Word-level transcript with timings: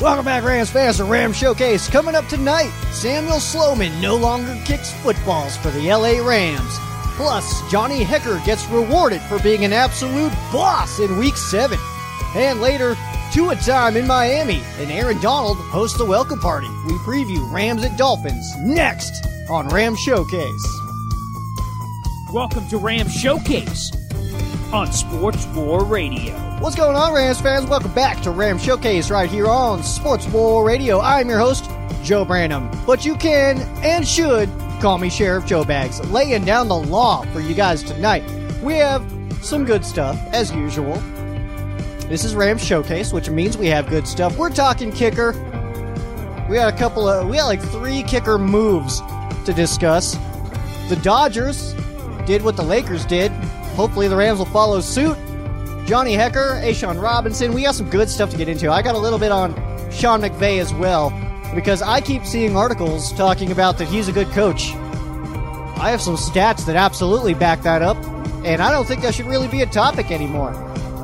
Welcome 0.00 0.26
back, 0.26 0.44
Rams 0.44 0.70
fans, 0.70 0.98
to 0.98 1.04
Ram 1.04 1.32
Showcase. 1.32 1.88
Coming 1.90 2.14
up 2.14 2.28
tonight, 2.28 2.70
Samuel 2.92 3.40
Sloman 3.40 4.00
no 4.00 4.14
longer 4.14 4.56
kicks 4.64 4.92
footballs 4.92 5.56
for 5.56 5.72
the 5.72 5.92
LA 5.92 6.24
Rams. 6.24 6.78
Plus, 7.16 7.68
Johnny 7.68 8.04
Hekker 8.04 8.44
gets 8.46 8.64
rewarded 8.68 9.20
for 9.22 9.40
being 9.40 9.64
an 9.64 9.72
absolute 9.72 10.32
boss 10.52 11.00
in 11.00 11.18
Week 11.18 11.36
7. 11.36 11.76
And 12.36 12.60
later, 12.60 12.96
Tua 13.32 13.56
time 13.56 13.96
in 13.96 14.06
Miami, 14.06 14.62
and 14.78 14.92
Aaron 14.92 15.20
Donald 15.20 15.56
hosts 15.56 15.98
the 15.98 16.06
welcome 16.06 16.38
party. 16.38 16.68
We 16.86 16.92
preview 16.98 17.50
Rams 17.50 17.82
at 17.82 17.98
Dolphins 17.98 18.54
next 18.58 19.26
on 19.50 19.66
Ram 19.66 19.96
Showcase. 19.96 20.80
Welcome 22.32 22.68
to 22.68 22.78
Ram 22.78 23.08
Showcase 23.08 23.90
on 24.72 24.92
Sports 24.92 25.46
War 25.48 25.82
Radio. 25.84 26.34
What's 26.60 26.76
going 26.76 26.94
on, 26.94 27.14
Rams 27.14 27.40
fans? 27.40 27.66
Welcome 27.70 27.92
back 27.94 28.20
to 28.22 28.30
Ram 28.30 28.58
Showcase 28.58 29.10
right 29.10 29.30
here 29.30 29.46
on 29.46 29.82
Sports 29.82 30.26
War 30.28 30.62
Radio. 30.62 31.00
I'm 31.00 31.28
your 31.28 31.38
host, 31.38 31.70
Joe 32.02 32.24
Branham. 32.24 32.70
But 32.86 33.04
you 33.04 33.16
can 33.16 33.60
and 33.82 34.06
should 34.06 34.50
call 34.80 34.98
me 34.98 35.08
Sheriff 35.08 35.46
Joe 35.46 35.64
Bags, 35.64 36.06
laying 36.10 36.44
down 36.44 36.68
the 36.68 36.76
law 36.76 37.24
for 37.32 37.40
you 37.40 37.54
guys 37.54 37.82
tonight. 37.82 38.22
We 38.62 38.74
have 38.74 39.10
some 39.40 39.64
good 39.64 39.86
stuff, 39.86 40.18
as 40.32 40.52
usual. 40.52 40.96
This 42.08 42.24
is 42.24 42.34
Ram 42.34 42.58
Showcase, 42.58 43.10
which 43.10 43.30
means 43.30 43.56
we 43.56 43.68
have 43.68 43.88
good 43.88 44.06
stuff. 44.06 44.36
We're 44.36 44.50
talking 44.50 44.92
kicker. 44.92 45.32
We 46.48 46.56
got 46.56 46.72
a 46.72 46.76
couple 46.76 47.08
of, 47.08 47.26
we 47.26 47.36
got 47.36 47.46
like 47.46 47.62
three 47.62 48.02
kicker 48.02 48.36
moves 48.38 49.00
to 49.46 49.54
discuss. 49.54 50.18
The 50.90 50.98
Dodgers 51.02 51.74
did 52.26 52.42
what 52.42 52.56
the 52.56 52.62
Lakers 52.62 53.06
did. 53.06 53.32
Hopefully, 53.78 54.08
the 54.08 54.16
Rams 54.16 54.40
will 54.40 54.46
follow 54.46 54.80
suit. 54.80 55.16
Johnny 55.86 56.16
Hekker, 56.16 56.60
A'Shawn 56.64 57.00
Robinson. 57.00 57.54
We 57.54 57.62
got 57.62 57.76
some 57.76 57.88
good 57.88 58.08
stuff 58.08 58.28
to 58.30 58.36
get 58.36 58.48
into. 58.48 58.72
I 58.72 58.82
got 58.82 58.96
a 58.96 58.98
little 58.98 59.20
bit 59.20 59.30
on 59.30 59.54
Sean 59.92 60.20
McVay 60.20 60.58
as 60.58 60.74
well 60.74 61.10
because 61.54 61.80
I 61.80 62.00
keep 62.00 62.26
seeing 62.26 62.56
articles 62.56 63.12
talking 63.12 63.52
about 63.52 63.78
that 63.78 63.86
he's 63.86 64.08
a 64.08 64.12
good 64.12 64.26
coach. 64.30 64.72
I 65.78 65.90
have 65.90 66.02
some 66.02 66.16
stats 66.16 66.66
that 66.66 66.74
absolutely 66.74 67.34
back 67.34 67.62
that 67.62 67.80
up, 67.80 67.96
and 68.44 68.60
I 68.60 68.72
don't 68.72 68.84
think 68.84 69.00
that 69.02 69.14
should 69.14 69.26
really 69.26 69.46
be 69.46 69.62
a 69.62 69.66
topic 69.66 70.10
anymore. 70.10 70.50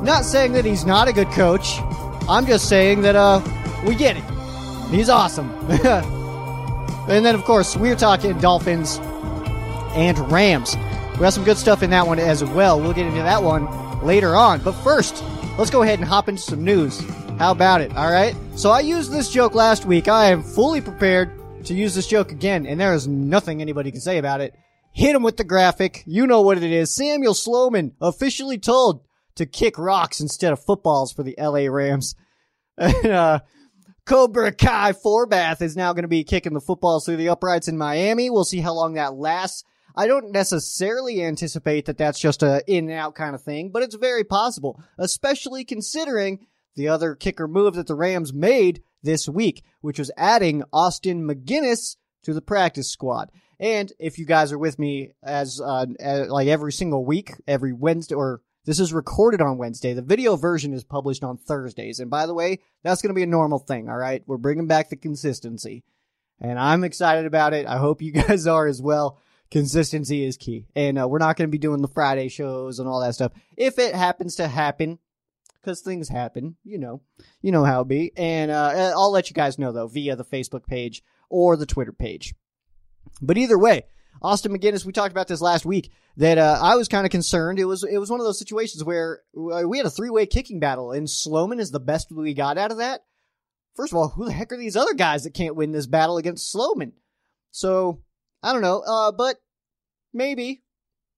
Not 0.03 0.25
saying 0.25 0.51
that 0.51 0.65
he's 0.65 0.85
not 0.85 1.07
a 1.07 1.13
good 1.13 1.29
coach. 1.29 1.79
I'm 2.27 2.45
just 2.45 2.67
saying 2.67 3.03
that 3.03 3.15
uh 3.15 3.39
we 3.87 3.95
get 3.95 4.17
it. 4.17 4.23
He's 4.91 5.07
awesome. 5.07 5.49
and 5.69 7.25
then 7.25 7.35
of 7.35 7.45
course 7.45 7.77
we're 7.77 7.95
talking 7.95 8.37
Dolphins 8.39 8.99
and 9.95 10.19
Rams. 10.29 10.75
We 11.17 11.23
have 11.23 11.33
some 11.33 11.45
good 11.45 11.57
stuff 11.57 11.81
in 11.81 11.91
that 11.91 12.07
one 12.07 12.19
as 12.19 12.43
well. 12.43 12.79
We'll 12.79 12.91
get 12.91 13.05
into 13.05 13.21
that 13.21 13.41
one 13.41 13.65
later 14.03 14.35
on. 14.35 14.59
But 14.61 14.73
first, 14.73 15.23
let's 15.57 15.71
go 15.71 15.81
ahead 15.81 15.99
and 15.99 16.07
hop 16.07 16.27
into 16.27 16.41
some 16.41 16.65
news. 16.65 16.99
How 17.39 17.51
about 17.51 17.79
it? 17.79 17.95
All 17.95 18.11
right. 18.11 18.35
So 18.57 18.69
I 18.69 18.81
used 18.81 19.11
this 19.11 19.31
joke 19.31 19.55
last 19.55 19.85
week. 19.85 20.09
I 20.09 20.25
am 20.25 20.43
fully 20.43 20.81
prepared 20.81 21.31
to 21.65 21.73
use 21.73 21.95
this 21.95 22.07
joke 22.07 22.33
again, 22.33 22.65
and 22.65 22.79
there 22.79 22.93
is 22.93 23.07
nothing 23.07 23.61
anybody 23.61 23.91
can 23.91 24.01
say 24.01 24.17
about 24.17 24.41
it. 24.41 24.55
Hit 24.91 25.15
him 25.15 25.23
with 25.23 25.37
the 25.37 25.45
graphic. 25.45 26.03
You 26.05 26.27
know 26.27 26.41
what 26.41 26.57
it 26.57 26.63
is. 26.63 26.93
Samuel 26.93 27.33
Sloman 27.33 27.93
officially 28.01 28.57
told 28.57 29.05
to 29.35 29.45
kick 29.45 29.77
rocks 29.77 30.19
instead 30.19 30.51
of 30.51 30.63
footballs 30.63 31.13
for 31.13 31.23
the 31.23 31.35
LA 31.37 31.67
Rams. 31.67 32.15
And, 32.77 33.05
uh, 33.05 33.39
Cobra 34.05 34.51
Kai 34.51 34.91
Forbath 34.91 35.61
is 35.61 35.77
now 35.77 35.93
going 35.93 36.03
to 36.03 36.09
be 36.09 36.25
kicking 36.25 36.53
the 36.53 36.59
footballs 36.59 37.05
through 37.05 37.15
the 37.15 37.29
uprights 37.29 37.69
in 37.69 37.77
Miami. 37.77 38.29
We'll 38.29 38.43
see 38.43 38.59
how 38.59 38.73
long 38.73 38.95
that 38.95 39.13
lasts. 39.13 39.63
I 39.95 40.07
don't 40.07 40.31
necessarily 40.31 41.23
anticipate 41.23 41.85
that 41.85 41.97
that's 41.97 42.19
just 42.19 42.43
a 42.43 42.63
in 42.67 42.89
and 42.89 42.99
out 42.99 43.15
kind 43.15 43.35
of 43.35 43.41
thing, 43.41 43.71
but 43.71 43.83
it's 43.83 43.95
very 43.95 44.23
possible, 44.23 44.81
especially 44.97 45.63
considering 45.63 46.47
the 46.75 46.89
other 46.89 47.15
kicker 47.15 47.47
move 47.47 47.75
that 47.75 47.87
the 47.87 47.95
Rams 47.95 48.33
made 48.33 48.81
this 49.01 49.29
week, 49.29 49.63
which 49.81 49.99
was 49.99 50.11
adding 50.17 50.63
Austin 50.73 51.27
McGinnis 51.27 51.95
to 52.23 52.33
the 52.33 52.41
practice 52.41 52.91
squad. 52.91 53.31
And 53.59 53.91
if 53.99 54.17
you 54.17 54.25
guys 54.25 54.51
are 54.51 54.59
with 54.59 54.77
me 54.77 55.13
as, 55.23 55.61
uh, 55.61 55.85
as 55.99 56.27
like 56.27 56.47
every 56.47 56.73
single 56.73 57.05
week, 57.05 57.33
every 57.47 57.71
Wednesday, 57.71 58.15
or 58.15 58.41
this 58.65 58.79
is 58.79 58.91
recorded 58.91 59.41
on 59.41 59.57
Wednesday. 59.57 59.93
The 59.93 60.01
video 60.01 60.35
version 60.35 60.73
is 60.73 60.83
published 60.83 61.23
on 61.23 61.37
Thursdays. 61.37 61.99
And 61.99 62.09
by 62.09 62.25
the 62.25 62.33
way, 62.33 62.59
that's 62.83 63.01
going 63.01 63.11
to 63.11 63.15
be 63.15 63.23
a 63.23 63.27
normal 63.27 63.59
thing. 63.59 63.87
All 63.89 63.95
right. 63.95 64.23
We're 64.25 64.37
bringing 64.37 64.67
back 64.67 64.89
the 64.89 64.95
consistency 64.95 65.83
and 66.39 66.59
I'm 66.59 66.83
excited 66.83 67.25
about 67.25 67.53
it. 67.53 67.67
I 67.67 67.77
hope 67.77 68.01
you 68.01 68.11
guys 68.27 68.47
are 68.47 68.67
as 68.67 68.81
well 68.81 69.19
consistency 69.51 70.23
is 70.23 70.37
key. 70.37 70.65
And 70.75 70.99
uh, 70.99 71.07
we're 71.07 71.19
not 71.19 71.37
going 71.37 71.47
to 71.47 71.51
be 71.51 71.57
doing 71.57 71.81
the 71.81 71.87
Friday 71.87 72.29
shows 72.29 72.79
and 72.79 72.87
all 72.87 73.01
that 73.01 73.15
stuff. 73.15 73.31
If 73.57 73.79
it 73.79 73.95
happens 73.95 74.35
to 74.35 74.47
happen, 74.47 74.99
because 75.61 75.81
things 75.81 76.09
happen, 76.09 76.55
you 76.63 76.77
know, 76.77 77.01
you 77.41 77.51
know 77.51 77.63
how 77.63 77.81
it 77.81 77.87
be. 77.87 78.11
And 78.15 78.51
uh, 78.51 78.93
I'll 78.95 79.11
let 79.11 79.29
you 79.29 79.33
guys 79.33 79.57
know 79.57 79.71
though 79.71 79.87
via 79.87 80.15
the 80.15 80.25
Facebook 80.25 80.67
page 80.67 81.03
or 81.29 81.57
the 81.57 81.65
Twitter 81.65 81.91
page. 81.91 82.35
But 83.21 83.37
either 83.37 83.57
way, 83.57 83.85
Austin 84.21 84.55
McGinnis, 84.55 84.85
we 84.85 84.93
talked 84.93 85.11
about 85.11 85.27
this 85.27 85.41
last 85.41 85.65
week 85.65 85.91
that 86.17 86.37
uh, 86.37 86.59
I 86.61 86.75
was 86.75 86.87
kind 86.87 87.05
of 87.05 87.11
concerned. 87.11 87.59
It 87.59 87.65
was 87.65 87.83
it 87.83 87.97
was 87.97 88.09
one 88.09 88.19
of 88.19 88.25
those 88.25 88.39
situations 88.39 88.83
where 88.83 89.21
we 89.33 89.77
had 89.77 89.85
a 89.85 89.91
three 89.91 90.09
way 90.09 90.25
kicking 90.25 90.59
battle, 90.59 90.91
and 90.91 91.09
Sloman 91.09 91.59
is 91.59 91.71
the 91.71 91.79
best 91.79 92.11
we 92.11 92.33
got 92.33 92.57
out 92.57 92.71
of 92.71 92.77
that. 92.77 93.01
First 93.75 93.91
of 93.91 93.97
all, 93.97 94.09
who 94.09 94.25
the 94.25 94.31
heck 94.31 94.51
are 94.51 94.57
these 94.57 94.77
other 94.77 94.93
guys 94.93 95.23
that 95.23 95.33
can't 95.33 95.55
win 95.55 95.71
this 95.71 95.85
battle 95.87 96.17
against 96.17 96.49
Sloman? 96.49 96.93
So 97.51 98.01
I 98.45 98.53
don't 98.53 98.61
know, 98.61 98.83
uh, 98.85 99.11
but 99.11 99.37
maybe, 100.13 100.61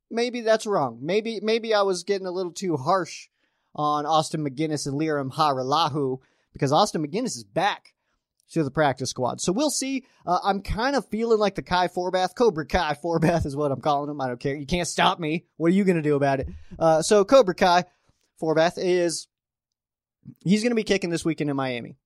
maybe 0.10 0.40
that's 0.40 0.66
wrong. 0.66 1.00
Maybe, 1.02 1.42
maybe 1.44 1.74
I 1.74 1.82
was 1.82 2.04
getting 2.04 2.26
a 2.26 2.32
little 2.32 2.54
too 2.54 2.78
harsh 2.78 3.28
on 3.76 4.06
Austin 4.06 4.48
McGinnis 4.48 4.88
and 4.88 4.98
Lirim 4.98 5.34
Hajrullahu 5.34 6.20
because 6.54 6.72
Austin 6.72 7.06
McGinnis 7.06 7.36
is 7.36 7.44
back 7.44 7.94
to 8.52 8.64
the 8.64 8.72
practice 8.72 9.10
squad. 9.10 9.42
So 9.42 9.52
we'll 9.52 9.70
see. 9.70 10.06
Uh, 10.26 10.40
I'm 10.42 10.62
kind 10.62 10.96
of 10.96 11.06
feeling 11.10 11.38
like 11.38 11.56
the 11.56 11.62
Kai 11.62 11.90
Forbath, 11.90 12.34
Cobra 12.34 12.66
Kai 12.66 12.96
Forbath 13.04 13.46
is 13.46 13.58
what 13.58 13.74
I'm 13.74 13.82
calling 13.82 14.10
him. 14.10 14.22
I 14.22 14.28
don't 14.28 14.40
care. 14.40 14.56
You 14.56 14.66
can't 14.66 14.88
stop 14.88 15.20
me. 15.20 15.48
What 15.58 15.68
are 15.68 15.76
you 15.76 15.84
going 15.84 15.98
to 15.98 16.02
do 16.02 16.16
about 16.16 16.40
it? 16.40 16.48
Uh, 16.80 17.02
so 17.02 17.26
Cobra 17.26 17.56
Kai 17.56 17.84
Forbath 18.42 18.76
is, 18.78 19.28
he's 20.46 20.64
going 20.64 20.72
to 20.72 20.76
be 20.76 20.84
kicking 20.84 21.10
this 21.10 21.26
weekend 21.26 21.50
in 21.50 21.58
Miami. 21.58 21.98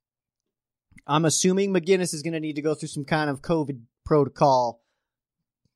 I'm 1.05 1.25
assuming 1.25 1.71
McGinnis 1.71 2.15
is 2.15 2.23
going 2.23 2.33
to 2.33 2.39
need 2.39 2.55
to 2.55 2.63
go 2.63 2.73
through 2.73 2.89
some 2.89 3.05
kind 3.05 3.29
of 3.29 3.43
COVID 3.43 3.81
protocol 4.03 4.81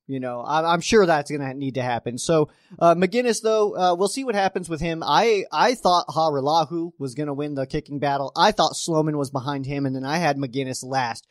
you 0.07 0.19
know, 0.19 0.43
I'm 0.45 0.81
sure 0.81 1.05
that's 1.05 1.31
going 1.31 1.41
to 1.41 1.53
need 1.53 1.75
to 1.75 1.81
happen. 1.81 2.17
So, 2.17 2.49
uh, 2.77 2.93
McGinnis, 2.93 3.41
though, 3.41 3.75
uh, 3.75 3.95
we'll 3.95 4.07
see 4.07 4.23
what 4.23 4.35
happens 4.35 4.69
with 4.69 4.79
him. 4.79 5.01
I, 5.03 5.45
I 5.51 5.73
thought 5.73 6.07
Hajrullahu 6.07 6.91
was 6.99 7.15
going 7.15 7.27
to 7.27 7.33
win 7.33 7.55
the 7.55 7.65
kicking 7.65 7.97
battle. 7.97 8.31
I 8.35 8.51
thought 8.51 8.75
Sloman 8.75 9.17
was 9.17 9.31
behind 9.31 9.65
him, 9.65 9.85
and 9.85 9.95
then 9.95 10.05
I 10.05 10.17
had 10.17 10.37
McGinnis 10.37 10.83
last. 10.83 11.27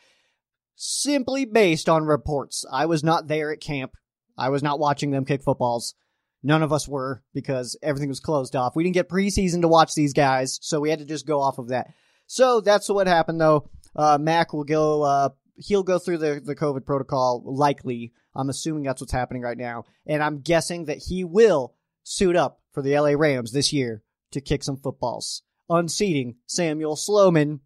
Simply 0.75 1.45
based 1.45 1.89
on 1.89 2.05
reports. 2.05 2.65
I 2.71 2.87
was 2.87 3.05
not 3.05 3.29
there 3.29 3.53
at 3.53 3.61
camp. 3.61 3.93
I 4.37 4.49
was 4.49 4.63
not 4.63 4.81
watching 4.81 5.13
them 5.13 5.25
kick 5.25 5.45
footballs. 5.45 5.95
None 6.43 6.63
of 6.63 6.73
us 6.73 6.89
were 6.89 7.23
because 7.33 7.79
everything 7.81 8.09
was 8.09 8.19
closed 8.19 8.57
off. 8.57 8.75
We 8.75 8.83
didn't 8.83 8.95
get 8.95 9.09
preseason 9.09 9.61
to 9.63 9.69
watch 9.69 9.95
these 9.95 10.13
guys, 10.13 10.59
so 10.61 10.81
we 10.81 10.91
had 10.91 10.99
to 10.99 11.05
just 11.05 11.29
go 11.29 11.41
off 11.41 11.59
of 11.59 11.69
that. 11.69 11.87
So 12.27 12.61
that's 12.61 12.89
what 12.89 13.07
happened, 13.07 13.41
though. 13.41 13.71
Uh, 13.95 14.19
Mac 14.21 14.53
will 14.53 14.65
go, 14.65 15.03
uh, 15.03 15.29
he'll 15.57 15.83
go 15.83 15.99
through 15.99 16.19
the, 16.19 16.41
the 16.45 16.57
COVID 16.57 16.85
protocol 16.85 17.43
likely 17.45 18.13
I'm 18.37 18.49
assuming 18.49 18.83
that's 18.83 19.01
what's 19.01 19.13
happening 19.13 19.43
right 19.43 19.57
now. 19.57 19.85
And 20.07 20.23
I'm 20.23 20.41
guessing 20.41 20.87
that 20.87 20.99
he 20.99 21.25
will 21.25 21.75
suit 22.03 22.37
up 22.37 22.61
for 22.73 22.83
the 22.83 22.99
LA 22.99 23.11
Rams 23.11 23.53
this 23.53 23.73
year 23.73 24.03
to 24.33 24.41
kick 24.41 24.63
some 24.63 24.77
footballs. 24.77 25.43
unseating 25.71 26.37
Samuel 26.47 26.97
Sloman, 26.97 27.61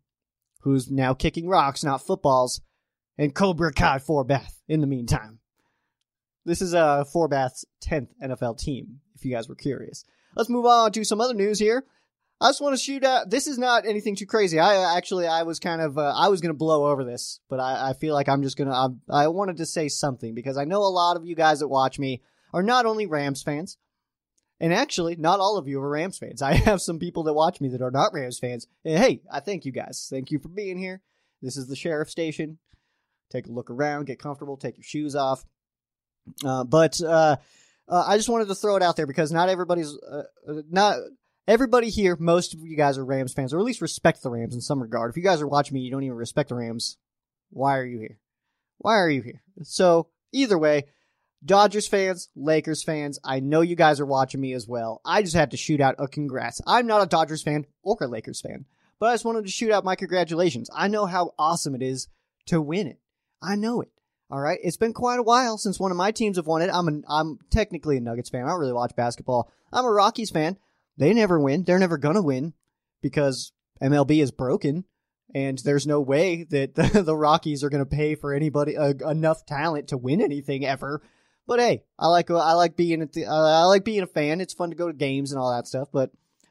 who's 0.60 0.90
now 0.90 1.14
kicking 1.14 1.48
rocks, 1.48 1.82
not 1.82 2.06
footballs, 2.06 2.60
and 3.16 3.34
Cobra 3.34 3.72
Kai 3.72 3.98
Forbath 3.98 4.60
in 4.68 4.80
the 4.80 4.86
meantime. 4.86 5.40
This 6.44 6.62
is 6.62 6.74
uh, 6.74 7.04
Forbath's 7.04 7.64
10th 7.84 8.08
NFL 8.22 8.58
team, 8.58 9.00
if 9.16 9.24
you 9.24 9.32
guys 9.32 9.48
were 9.48 9.56
curious. 9.56 10.04
Let's 10.36 10.48
move 10.48 10.66
on 10.66 10.92
to 10.92 11.04
some 11.04 11.20
other 11.20 11.34
news 11.34 11.58
here. 11.58 11.84
I 12.40 12.50
just 12.50 12.60
want 12.60 12.76
to 12.76 12.82
shoot 12.82 13.04
out. 13.04 13.30
This 13.30 13.48
is 13.48 13.58
not 13.58 13.84
anything 13.84 14.14
too 14.14 14.26
crazy. 14.26 14.60
I 14.60 14.96
actually, 14.96 15.26
I 15.26 15.42
was 15.42 15.58
kind 15.58 15.82
of, 15.82 15.98
uh, 15.98 16.14
I 16.16 16.28
was 16.28 16.40
going 16.40 16.52
to 16.52 16.58
blow 16.58 16.86
over 16.86 17.04
this, 17.04 17.40
but 17.48 17.58
I, 17.58 17.90
I 17.90 17.92
feel 17.94 18.14
like 18.14 18.28
I'm 18.28 18.42
just 18.42 18.56
going 18.56 18.68
to, 18.68 18.94
I 19.10 19.26
wanted 19.28 19.56
to 19.56 19.66
say 19.66 19.88
something 19.88 20.34
because 20.34 20.56
I 20.56 20.64
know 20.64 20.82
a 20.82 20.88
lot 20.88 21.16
of 21.16 21.26
you 21.26 21.34
guys 21.34 21.58
that 21.60 21.68
watch 21.68 21.98
me 21.98 22.22
are 22.52 22.62
not 22.62 22.86
only 22.86 23.06
Rams 23.06 23.42
fans, 23.42 23.76
and 24.60 24.72
actually, 24.72 25.16
not 25.16 25.40
all 25.40 25.56
of 25.56 25.68
you 25.68 25.80
are 25.80 25.88
Rams 25.88 26.18
fans. 26.18 26.42
I 26.42 26.54
have 26.54 26.80
some 26.80 26.98
people 26.98 27.24
that 27.24 27.34
watch 27.34 27.60
me 27.60 27.68
that 27.70 27.82
are 27.82 27.90
not 27.90 28.12
Rams 28.12 28.38
fans. 28.38 28.66
And 28.84 28.98
hey, 28.98 29.20
I 29.30 29.40
thank 29.40 29.64
you 29.64 29.72
guys. 29.72 30.06
Thank 30.10 30.30
you 30.30 30.38
for 30.38 30.48
being 30.48 30.78
here. 30.78 31.00
This 31.42 31.56
is 31.56 31.68
the 31.68 31.76
sheriff 31.76 32.10
station. 32.10 32.58
Take 33.30 33.46
a 33.46 33.52
look 33.52 33.70
around, 33.70 34.06
get 34.06 34.18
comfortable, 34.18 34.56
take 34.56 34.78
your 34.78 34.84
shoes 34.84 35.14
off. 35.14 35.44
Uh, 36.44 36.64
but 36.64 37.00
uh, 37.00 37.36
uh, 37.88 38.04
I 38.06 38.16
just 38.16 38.28
wanted 38.28 38.48
to 38.48 38.54
throw 38.54 38.76
it 38.76 38.82
out 38.82 38.96
there 38.96 39.06
because 39.06 39.30
not 39.30 39.48
everybody's 39.48 39.94
uh, 39.96 40.22
uh, 40.48 40.62
not 40.70 40.96
everybody 41.48 41.88
here. 41.88 42.16
Most 42.20 42.52
of 42.54 42.60
you 42.60 42.76
guys 42.76 42.98
are 42.98 43.04
Rams 43.04 43.32
fans, 43.32 43.52
or 43.52 43.58
at 43.58 43.64
least 43.64 43.80
respect 43.80 44.22
the 44.22 44.30
Rams 44.30 44.54
in 44.54 44.60
some 44.60 44.80
regard. 44.80 45.10
If 45.10 45.16
you 45.16 45.22
guys 45.22 45.40
are 45.40 45.48
watching 45.48 45.74
me, 45.74 45.80
you 45.80 45.90
don't 45.90 46.04
even 46.04 46.16
respect 46.16 46.50
the 46.50 46.54
Rams. 46.54 46.98
Why 47.50 47.78
are 47.78 47.84
you 47.84 47.98
here? 47.98 48.18
Why 48.76 48.96
are 48.96 49.10
you 49.10 49.22
here? 49.22 49.42
So 49.62 50.08
either 50.32 50.58
way, 50.58 50.84
Dodgers 51.44 51.88
fans, 51.88 52.28
Lakers 52.36 52.84
fans, 52.84 53.18
I 53.24 53.40
know 53.40 53.62
you 53.62 53.76
guys 53.76 53.98
are 53.98 54.06
watching 54.06 54.40
me 54.40 54.52
as 54.52 54.68
well. 54.68 55.00
I 55.04 55.22
just 55.22 55.34
had 55.34 55.52
to 55.52 55.56
shoot 55.56 55.80
out 55.80 55.94
a 55.98 56.06
congrats. 56.06 56.60
I'm 56.66 56.86
not 56.86 57.02
a 57.02 57.06
Dodgers 57.06 57.42
fan 57.42 57.64
or 57.82 57.96
a 58.00 58.06
Lakers 58.06 58.40
fan, 58.40 58.66
but 59.00 59.06
I 59.06 59.14
just 59.14 59.24
wanted 59.24 59.46
to 59.46 59.50
shoot 59.50 59.72
out 59.72 59.84
my 59.84 59.96
congratulations. 59.96 60.68
I 60.74 60.88
know 60.88 61.06
how 61.06 61.32
awesome 61.38 61.74
it 61.74 61.82
is 61.82 62.08
to 62.46 62.60
win 62.60 62.86
it. 62.86 63.00
I 63.40 63.56
know 63.56 63.80
it. 63.80 63.90
All 64.30 64.40
right. 64.40 64.58
It's 64.62 64.76
been 64.76 64.92
quite 64.92 65.18
a 65.18 65.22
while 65.22 65.56
since 65.56 65.80
one 65.80 65.90
of 65.90 65.96
my 65.96 66.10
teams 66.10 66.36
have 66.36 66.46
won 66.46 66.60
it. 66.60 66.70
I'm 66.70 67.02
I'm 67.08 67.38
technically 67.50 67.96
a 67.96 68.00
Nuggets 68.00 68.28
fan. 68.28 68.44
I 68.44 68.48
don't 68.48 68.60
really 68.60 68.74
watch 68.74 68.94
basketball. 68.94 69.50
I'm 69.72 69.86
a 69.86 69.90
Rockies 69.90 70.30
fan. 70.30 70.58
They 70.98 71.14
never 71.14 71.40
win. 71.40 71.64
They're 71.64 71.78
never 71.78 71.96
gonna 71.96 72.22
win 72.22 72.52
because 73.00 73.52
MLB 73.80 74.22
is 74.22 74.30
broken 74.30 74.84
and 75.34 75.58
there's 75.58 75.86
no 75.86 76.00
way 76.00 76.44
that 76.44 76.74
the, 76.74 77.02
the 77.02 77.16
Rockies 77.16 77.62
are 77.62 77.70
going 77.70 77.84
to 77.84 77.96
pay 77.96 78.14
for 78.14 78.32
anybody 78.32 78.76
uh, 78.76 78.94
enough 79.08 79.46
talent 79.46 79.88
to 79.88 79.96
win 79.96 80.20
anything 80.20 80.64
ever. 80.64 81.02
But 81.46 81.60
hey, 81.60 81.84
I 81.98 82.08
like 82.08 82.30
I 82.30 82.52
like 82.52 82.76
being 82.76 83.00
at 83.00 83.12
the, 83.12 83.24
uh, 83.24 83.32
I 83.32 83.64
like 83.64 83.84
being 83.84 84.02
a 84.02 84.06
fan. 84.06 84.40
It's 84.40 84.52
fun 84.52 84.68
to 84.70 84.76
go 84.76 84.88
to 84.88 84.92
games 84.92 85.32
and 85.32 85.40
all 85.40 85.54
that 85.54 85.66
stuff. 85.66 85.88
But 85.90 86.10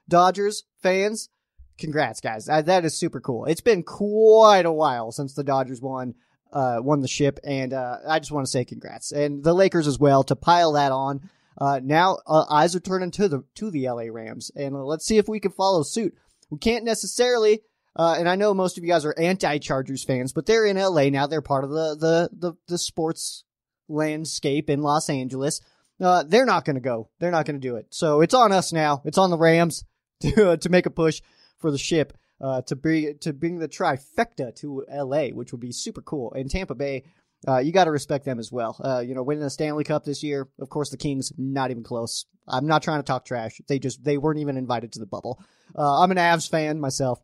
Dodgers 0.09 0.63
fans, 0.81 1.29
congrats, 1.77 2.19
guys! 2.19 2.45
That, 2.45 2.65
that 2.65 2.83
is 2.83 2.97
super 2.97 3.21
cool. 3.21 3.45
It's 3.45 3.61
been 3.61 3.83
quite 3.83 4.65
a 4.65 4.71
while 4.71 5.11
since 5.11 5.35
the 5.35 5.43
Dodgers 5.43 5.81
won 5.81 6.15
uh, 6.51 6.77
won 6.81 7.01
the 7.01 7.07
ship, 7.07 7.39
and 7.43 7.73
uh, 7.73 7.97
I 8.07 8.17
just 8.17 8.31
want 8.31 8.47
to 8.47 8.51
say 8.51 8.65
congrats, 8.65 9.11
and 9.11 9.43
the 9.43 9.53
Lakers 9.53 9.85
as 9.85 9.99
well 9.99 10.23
to 10.23 10.35
pile 10.35 10.71
that 10.71 10.91
on. 10.91 11.29
Uh, 11.57 11.79
now 11.83 12.19
uh, 12.27 12.45
eyes 12.49 12.75
are 12.75 12.79
turning 12.79 13.11
to 13.11 13.27
the 13.27 13.43
to 13.55 13.71
the 13.71 13.89
LA 13.89 14.05
Rams, 14.11 14.51
and 14.55 14.75
let's 14.75 15.05
see 15.05 15.17
if 15.17 15.27
we 15.27 15.39
can 15.39 15.51
follow 15.51 15.83
suit. 15.83 16.13
We 16.49 16.59
can't 16.59 16.85
necessarily. 16.85 17.61
Uh, 17.95 18.15
and 18.19 18.29
I 18.29 18.35
know 18.35 18.53
most 18.53 18.77
of 18.77 18.83
you 18.83 18.91
guys 18.91 19.05
are 19.05 19.15
anti-Chargers 19.17 20.03
fans, 20.03 20.31
but 20.31 20.45
they're 20.45 20.67
in 20.67 20.77
LA 20.77 21.09
now. 21.09 21.25
They're 21.25 21.41
part 21.41 21.63
of 21.63 21.71
the 21.71 21.95
the 21.95 22.29
the, 22.31 22.53
the 22.67 22.77
sports 22.77 23.43
landscape 23.87 24.69
in 24.69 24.81
Los 24.81 25.09
Angeles. 25.09 25.61
Uh, 25.99 26.23
they're 26.23 26.45
not 26.45 26.63
going 26.63 26.75
to 26.75 26.81
go. 26.81 27.09
They're 27.19 27.31
not 27.31 27.47
going 27.47 27.59
to 27.59 27.67
do 27.67 27.77
it. 27.77 27.87
So 27.89 28.21
it's 28.21 28.35
on 28.35 28.51
us 28.51 28.71
now. 28.71 29.01
It's 29.03 29.17
on 29.17 29.31
the 29.31 29.37
Rams 29.37 29.83
to 30.21 30.57
to 30.57 30.69
make 30.69 30.85
a 30.85 30.91
push 30.91 31.21
for 31.57 31.71
the 31.71 31.77
ship 31.79 32.13
uh, 32.39 32.61
to 32.63 32.75
bring 32.75 33.17
to 33.19 33.33
bring 33.33 33.59
the 33.59 33.67
trifecta 33.67 34.55
to 34.57 34.85
L.A., 34.89 35.31
which 35.31 35.51
would 35.51 35.61
be 35.61 35.71
super 35.71 36.01
cool. 36.01 36.33
And 36.33 36.49
Tampa 36.49 36.75
Bay, 36.75 37.03
uh, 37.47 37.57
you 37.57 37.71
got 37.71 37.85
to 37.85 37.91
respect 37.91 38.25
them 38.25 38.39
as 38.39 38.51
well. 38.51 38.79
Uh, 38.83 38.99
you 38.99 39.13
know, 39.13 39.23
winning 39.23 39.43
the 39.43 39.49
Stanley 39.49 39.83
Cup 39.83 40.05
this 40.05 40.23
year. 40.23 40.47
Of 40.59 40.69
course, 40.69 40.89
the 40.89 40.97
Kings 40.97 41.33
not 41.37 41.71
even 41.71 41.83
close. 41.83 42.25
I'm 42.47 42.67
not 42.67 42.83
trying 42.83 42.99
to 42.99 43.05
talk 43.05 43.25
trash. 43.25 43.59
They 43.67 43.79
just 43.79 44.03
they 44.03 44.17
weren't 44.17 44.39
even 44.39 44.57
invited 44.57 44.93
to 44.93 44.99
the 44.99 45.05
bubble. 45.05 45.43
Uh, 45.77 46.01
I'm 46.01 46.11
an 46.11 46.17
Avs 46.17 46.49
fan 46.49 46.79
myself. 46.79 47.19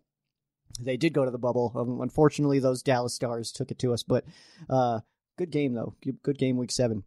They 0.80 0.98
did 0.98 1.14
go 1.14 1.24
to 1.24 1.32
the 1.32 1.38
bubble. 1.38 1.72
Um, 1.76 2.02
unfortunately, 2.02 2.60
those 2.60 2.82
Dallas 2.82 3.14
Stars 3.14 3.52
took 3.52 3.72
it 3.72 3.80
to 3.80 3.94
us, 3.94 4.04
but 4.04 4.26
Good 5.38 5.52
game 5.52 5.74
though. 5.74 5.96
Good 6.24 6.38
game 6.38 6.58
week 6.58 6.72
seven. 6.72 7.04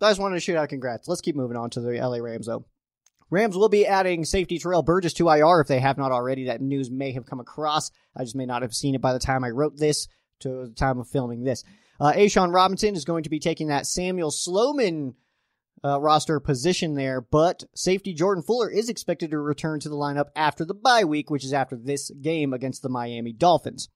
I 0.00 0.10
just 0.10 0.20
wanted 0.20 0.36
to 0.36 0.40
shoot 0.40 0.56
out 0.56 0.68
congrats. 0.68 1.08
Let's 1.08 1.20
keep 1.20 1.34
moving 1.34 1.56
on 1.56 1.70
to 1.70 1.80
the 1.80 1.98
LA 1.98 2.18
Rams 2.18 2.46
though. 2.46 2.66
Rams 3.30 3.56
will 3.56 3.68
be 3.68 3.86
adding 3.86 4.24
safety 4.24 4.58
Terrell 4.58 4.82
Burgess 4.82 5.14
to 5.14 5.28
IR 5.28 5.60
if 5.60 5.66
they 5.66 5.80
have 5.80 5.98
not 5.98 6.12
already. 6.12 6.44
That 6.44 6.60
news 6.60 6.90
may 6.90 7.12
have 7.12 7.26
come 7.26 7.40
across. 7.40 7.90
I 8.16 8.22
just 8.22 8.36
may 8.36 8.46
not 8.46 8.62
have 8.62 8.74
seen 8.74 8.94
it 8.94 9.00
by 9.00 9.12
the 9.12 9.18
time 9.18 9.44
I 9.44 9.50
wrote 9.50 9.76
this 9.76 10.08
to 10.40 10.66
the 10.66 10.74
time 10.74 10.98
of 11.00 11.08
filming 11.08 11.42
this. 11.42 11.64
Uh, 12.00 12.12
A'Shawn 12.12 12.52
Robinson 12.52 12.94
is 12.94 13.04
going 13.04 13.22
to 13.22 13.30
be 13.30 13.38
taking 13.38 13.68
that 13.68 13.86
Samuel 13.86 14.30
Sloman 14.30 15.14
uh, 15.84 16.00
roster 16.00 16.40
position 16.40 16.94
there, 16.94 17.20
but 17.20 17.64
safety 17.74 18.14
Jordan 18.14 18.42
Fuller 18.42 18.70
is 18.70 18.88
expected 18.88 19.30
to 19.30 19.38
return 19.38 19.80
to 19.80 19.88
the 19.88 19.96
lineup 19.96 20.28
after 20.34 20.64
the 20.64 20.74
bye 20.74 21.04
week, 21.04 21.30
which 21.30 21.44
is 21.44 21.52
after 21.52 21.76
this 21.76 22.10
game 22.10 22.52
against 22.52 22.82
the 22.82 22.88
Miami 22.88 23.32
Dolphins. 23.32 23.88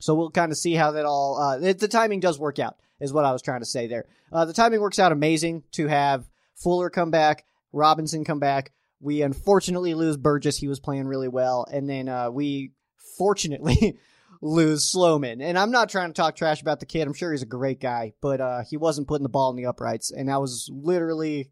So 0.00 0.14
we'll 0.14 0.30
kind 0.30 0.50
of 0.50 0.56
see 0.56 0.74
how 0.74 0.92
that 0.92 1.04
all, 1.04 1.38
uh, 1.38 1.58
the 1.58 1.88
timing 1.88 2.20
does 2.20 2.38
work 2.38 2.58
out, 2.58 2.76
is 2.98 3.12
what 3.12 3.26
I 3.26 3.32
was 3.32 3.42
trying 3.42 3.60
to 3.60 3.66
say 3.66 3.86
there. 3.86 4.06
Uh, 4.32 4.46
the 4.46 4.54
timing 4.54 4.80
works 4.80 4.98
out 4.98 5.12
amazing 5.12 5.64
to 5.72 5.88
have 5.88 6.28
Fuller 6.54 6.88
come 6.88 7.10
back, 7.10 7.44
Robinson 7.72 8.24
come 8.24 8.38
back. 8.38 8.72
We 9.00 9.22
unfortunately 9.22 9.94
lose 9.94 10.16
Burgess. 10.16 10.56
He 10.56 10.68
was 10.68 10.80
playing 10.80 11.06
really 11.06 11.28
well. 11.28 11.66
And 11.70 11.88
then, 11.88 12.08
uh, 12.08 12.30
we 12.30 12.72
fortunately 13.18 13.98
lose 14.40 14.84
Sloman. 14.84 15.40
And 15.40 15.58
I'm 15.58 15.70
not 15.70 15.90
trying 15.90 16.10
to 16.10 16.14
talk 16.14 16.36
trash 16.36 16.62
about 16.62 16.80
the 16.80 16.86
kid. 16.86 17.06
I'm 17.06 17.14
sure 17.14 17.30
he's 17.30 17.42
a 17.42 17.46
great 17.46 17.80
guy, 17.80 18.14
but, 18.20 18.40
uh, 18.40 18.62
he 18.68 18.76
wasn't 18.76 19.08
putting 19.08 19.22
the 19.22 19.28
ball 19.28 19.50
in 19.50 19.56
the 19.56 19.66
uprights. 19.66 20.10
And 20.10 20.28
that 20.28 20.40
was 20.40 20.70
literally 20.72 21.50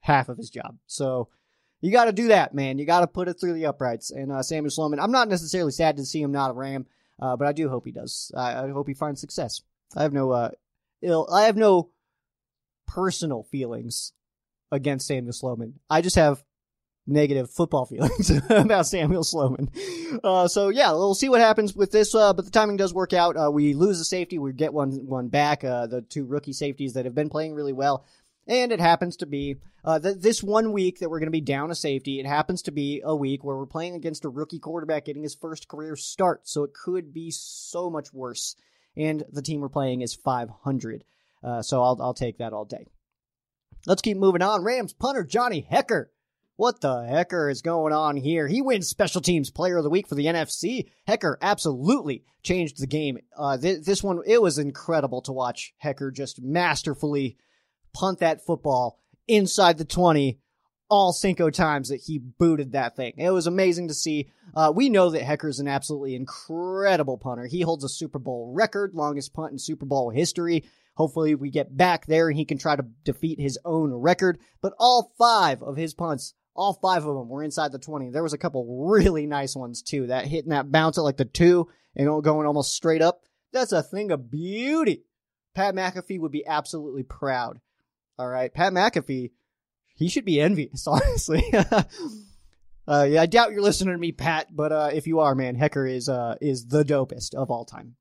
half 0.00 0.28
of 0.28 0.38
his 0.38 0.50
job. 0.50 0.76
So, 0.86 1.28
you 1.82 1.90
got 1.90 2.06
to 2.06 2.12
do 2.12 2.28
that, 2.28 2.54
man. 2.54 2.78
You 2.78 2.84
got 2.84 3.00
to 3.00 3.06
put 3.06 3.28
it 3.28 3.40
through 3.40 3.54
the 3.54 3.66
uprights. 3.66 4.10
And 4.10 4.30
uh, 4.30 4.42
Samuel 4.42 4.70
Sloman, 4.70 5.00
I'm 5.00 5.12
not 5.12 5.28
necessarily 5.28 5.72
sad 5.72 5.96
to 5.96 6.04
see 6.04 6.20
him 6.20 6.32
not 6.32 6.50
a 6.50 6.54
Ram. 6.54 6.86
Uh, 7.20 7.36
but 7.36 7.46
I 7.46 7.52
do 7.52 7.68
hope 7.68 7.84
he 7.84 7.92
does. 7.92 8.32
I, 8.34 8.64
I, 8.64 8.70
hope 8.70 8.88
he 8.88 8.94
finds 8.94 9.20
success. 9.20 9.62
I 9.94 10.02
have 10.02 10.12
no 10.12 10.30
uh, 10.30 10.50
ill. 11.02 11.28
I 11.30 11.42
have 11.42 11.56
no 11.56 11.90
personal 12.86 13.42
feelings 13.42 14.12
against 14.72 15.06
Samuel 15.06 15.34
Sloman. 15.34 15.80
I 15.90 16.00
just 16.00 16.16
have 16.16 16.42
negative 17.10 17.50
football 17.50 17.86
feelings 17.86 18.30
about 18.50 18.86
Samuel 18.86 19.24
Sloman. 19.24 19.70
Uh, 20.22 20.48
so 20.48 20.68
yeah, 20.68 20.92
we'll 20.92 21.14
see 21.14 21.28
what 21.28 21.40
happens 21.40 21.74
with 21.74 21.92
this. 21.92 22.14
Uh, 22.14 22.32
but 22.32 22.44
the 22.44 22.50
timing 22.50 22.76
does 22.76 22.94
work 22.94 23.12
out. 23.12 23.36
Uh, 23.36 23.50
we 23.50 23.74
lose 23.74 24.00
a 24.00 24.04
safety, 24.04 24.38
we 24.38 24.52
get 24.52 24.72
one 24.72 24.92
one 25.06 25.28
back. 25.28 25.64
Uh, 25.64 25.86
the 25.86 26.02
two 26.02 26.24
rookie 26.24 26.52
safeties 26.52 26.94
that 26.94 27.04
have 27.04 27.14
been 27.14 27.30
playing 27.30 27.54
really 27.54 27.72
well. 27.72 28.04
And 28.46 28.72
it 28.72 28.80
happens 28.80 29.16
to 29.18 29.26
be 29.26 29.58
uh, 29.84 30.00
th- 30.00 30.16
this 30.18 30.42
one 30.42 30.72
week 30.72 30.98
that 30.98 31.08
we're 31.08 31.20
going 31.20 31.28
to 31.28 31.30
be 31.30 31.40
down 31.40 31.70
a 31.70 31.74
safety. 31.74 32.18
It 32.18 32.26
happens 32.26 32.62
to 32.62 32.72
be 32.72 33.00
a 33.04 33.14
week 33.14 33.44
where 33.44 33.56
we're 33.56 33.66
playing 33.66 33.94
against 33.94 34.24
a 34.24 34.28
rookie 34.28 34.58
quarterback 34.58 35.04
getting 35.04 35.22
his 35.22 35.34
first 35.34 35.68
career 35.68 35.94
start. 35.94 36.48
So 36.48 36.64
it 36.64 36.72
could 36.74 37.12
be 37.12 37.30
so 37.30 37.90
much 37.90 38.12
worse. 38.12 38.56
And 38.96 39.24
the 39.30 39.42
team 39.42 39.60
we're 39.60 39.68
playing 39.68 40.00
is 40.00 40.14
500. 40.14 41.04
Uh, 41.42 41.62
so 41.62 41.82
I'll, 41.82 41.96
I'll 42.00 42.14
take 42.14 42.38
that 42.38 42.52
all 42.52 42.64
day. 42.64 42.86
Let's 43.86 44.02
keep 44.02 44.16
moving 44.16 44.42
on. 44.42 44.62
Rams 44.62 44.92
punter 44.92 45.24
Johnny 45.24 45.66
Hekker. 45.70 46.06
What 46.60 46.82
the 46.82 47.06
hecker 47.06 47.48
is 47.48 47.62
going 47.62 47.94
on 47.94 48.18
here? 48.18 48.46
He 48.46 48.60
wins 48.60 48.86
special 48.86 49.22
teams 49.22 49.50
player 49.50 49.78
of 49.78 49.82
the 49.82 49.88
week 49.88 50.06
for 50.06 50.14
the 50.14 50.26
NFC. 50.26 50.90
Hekker 51.08 51.36
absolutely 51.40 52.22
changed 52.42 52.78
the 52.78 52.86
game. 52.86 53.16
Uh, 53.34 53.56
th- 53.56 53.82
this 53.82 54.02
one, 54.02 54.20
it 54.26 54.42
was 54.42 54.58
incredible 54.58 55.22
to 55.22 55.32
watch 55.32 55.72
Hekker 55.82 56.12
just 56.12 56.42
masterfully 56.42 57.38
punt 57.94 58.18
that 58.18 58.44
football 58.44 59.00
inside 59.26 59.78
the 59.78 59.86
20 59.86 60.38
all 60.90 61.14
cinco 61.14 61.48
times 61.48 61.88
that 61.88 62.02
he 62.04 62.18
booted 62.18 62.72
that 62.72 62.94
thing. 62.94 63.14
It 63.16 63.30
was 63.30 63.46
amazing 63.46 63.88
to 63.88 63.94
see. 63.94 64.30
Uh, 64.54 64.70
we 64.76 64.90
know 64.90 65.08
that 65.08 65.22
Hekker's 65.22 65.60
an 65.60 65.68
absolutely 65.68 66.14
incredible 66.14 67.16
punter. 67.16 67.46
He 67.46 67.62
holds 67.62 67.84
a 67.84 67.88
Super 67.88 68.18
Bowl 68.18 68.52
record, 68.54 68.92
longest 68.92 69.32
punt 69.32 69.52
in 69.52 69.58
Super 69.58 69.86
Bowl 69.86 70.10
history. 70.10 70.64
Hopefully 70.92 71.34
we 71.34 71.48
get 71.48 71.74
back 71.74 72.04
there 72.04 72.28
and 72.28 72.36
he 72.36 72.44
can 72.44 72.58
try 72.58 72.76
to 72.76 72.84
defeat 73.04 73.40
his 73.40 73.58
own 73.64 73.94
record. 73.94 74.38
But 74.60 74.74
all 74.78 75.14
five 75.16 75.62
of 75.62 75.78
his 75.78 75.94
punts, 75.94 76.34
all 76.60 76.74
five 76.74 77.04
of 77.04 77.16
them 77.16 77.28
were 77.28 77.42
inside 77.42 77.72
the 77.72 77.78
20. 77.78 78.10
There 78.10 78.22
was 78.22 78.32
a 78.32 78.38
couple 78.38 78.86
really 78.88 79.26
nice 79.26 79.56
ones 79.56 79.82
too. 79.82 80.08
That 80.08 80.26
hitting 80.26 80.50
that 80.50 80.70
bounce 80.70 80.98
at 80.98 81.02
like 81.02 81.16
the 81.16 81.24
two 81.24 81.68
and 81.96 82.22
going 82.22 82.46
almost 82.46 82.74
straight 82.74 83.02
up. 83.02 83.22
That's 83.52 83.72
a 83.72 83.82
thing 83.82 84.12
of 84.12 84.30
beauty. 84.30 85.04
Pat 85.54 85.74
McAfee 85.74 86.20
would 86.20 86.30
be 86.30 86.46
absolutely 86.46 87.02
proud 87.02 87.60
all 88.20 88.28
right, 88.28 88.52
Pat 88.52 88.74
McAfee, 88.74 89.30
he 89.94 90.08
should 90.10 90.26
be 90.26 90.42
envious, 90.42 90.86
honestly. 90.86 91.42
uh, 92.86 93.06
yeah, 93.08 93.22
I 93.22 93.24
doubt 93.24 93.52
you're 93.52 93.62
listening 93.62 93.94
to 93.94 93.98
me, 93.98 94.12
Pat, 94.12 94.54
but 94.54 94.72
uh, 94.72 94.90
if 94.92 95.06
you 95.06 95.20
are, 95.20 95.34
man, 95.34 95.56
Hekker 95.56 95.90
is 95.90 96.06
uh, 96.10 96.36
is 96.38 96.66
the 96.66 96.84
dopest 96.84 97.34
of 97.34 97.50
all 97.50 97.64
time. 97.64 97.96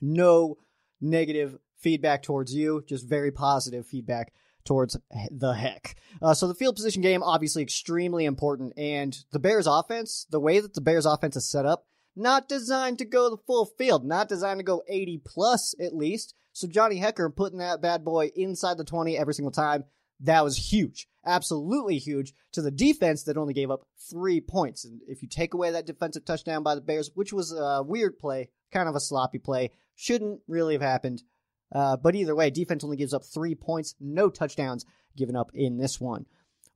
No 0.00 0.56
negative 0.98 1.58
feedback 1.76 2.22
towards 2.22 2.54
you, 2.54 2.82
just 2.86 3.06
very 3.06 3.30
positive 3.30 3.86
feedback 3.86 4.32
towards 4.64 4.96
the 5.30 5.54
heck. 5.54 5.96
Uh, 6.22 6.34
so 6.34 6.48
the 6.48 6.54
field 6.54 6.76
position 6.76 7.02
game, 7.02 7.22
obviously 7.22 7.62
extremely 7.62 8.24
important. 8.24 8.72
And 8.76 9.16
the 9.32 9.38
Bears 9.38 9.66
offense, 9.66 10.26
the 10.30 10.40
way 10.40 10.60
that 10.60 10.74
the 10.74 10.80
Bears 10.80 11.06
offense 11.06 11.36
is 11.36 11.48
set 11.48 11.66
up, 11.66 11.86
not 12.16 12.48
designed 12.48 12.98
to 12.98 13.04
go 13.04 13.30
the 13.30 13.42
full 13.46 13.66
field, 13.66 14.04
not 14.04 14.28
designed 14.28 14.60
to 14.60 14.64
go 14.64 14.82
80 14.88 15.22
plus 15.24 15.74
at 15.80 15.94
least. 15.94 16.34
So 16.52 16.68
Johnny 16.68 17.00
Hekker 17.00 17.34
putting 17.34 17.58
that 17.58 17.82
bad 17.82 18.04
boy 18.04 18.30
inside 18.36 18.78
the 18.78 18.84
20 18.84 19.18
every 19.18 19.34
single 19.34 19.50
time, 19.50 19.84
that 20.20 20.44
was 20.44 20.72
huge. 20.72 21.08
Absolutely 21.26 21.98
huge 21.98 22.32
to 22.52 22.62
the 22.62 22.70
defense 22.70 23.24
that 23.24 23.36
only 23.36 23.54
gave 23.54 23.70
up 23.70 23.86
three 24.10 24.40
points. 24.40 24.84
And 24.84 25.00
if 25.08 25.22
you 25.22 25.28
take 25.28 25.54
away 25.54 25.72
that 25.72 25.86
defensive 25.86 26.24
touchdown 26.24 26.62
by 26.62 26.74
the 26.74 26.80
Bears, 26.80 27.10
which 27.14 27.32
was 27.32 27.52
a 27.52 27.82
weird 27.82 28.18
play, 28.18 28.50
kind 28.72 28.88
of 28.88 28.94
a 28.94 29.00
sloppy 29.00 29.38
play, 29.38 29.72
shouldn't 29.96 30.40
really 30.46 30.74
have 30.74 30.82
happened. 30.82 31.22
Uh, 31.72 31.96
but 31.96 32.14
either 32.14 32.34
way, 32.34 32.50
defense 32.50 32.84
only 32.84 32.96
gives 32.96 33.14
up 33.14 33.24
three 33.24 33.54
points, 33.54 33.94
no 34.00 34.30
touchdowns 34.30 34.84
given 35.16 35.36
up 35.36 35.50
in 35.54 35.76
this 35.76 36.00
one. 36.00 36.26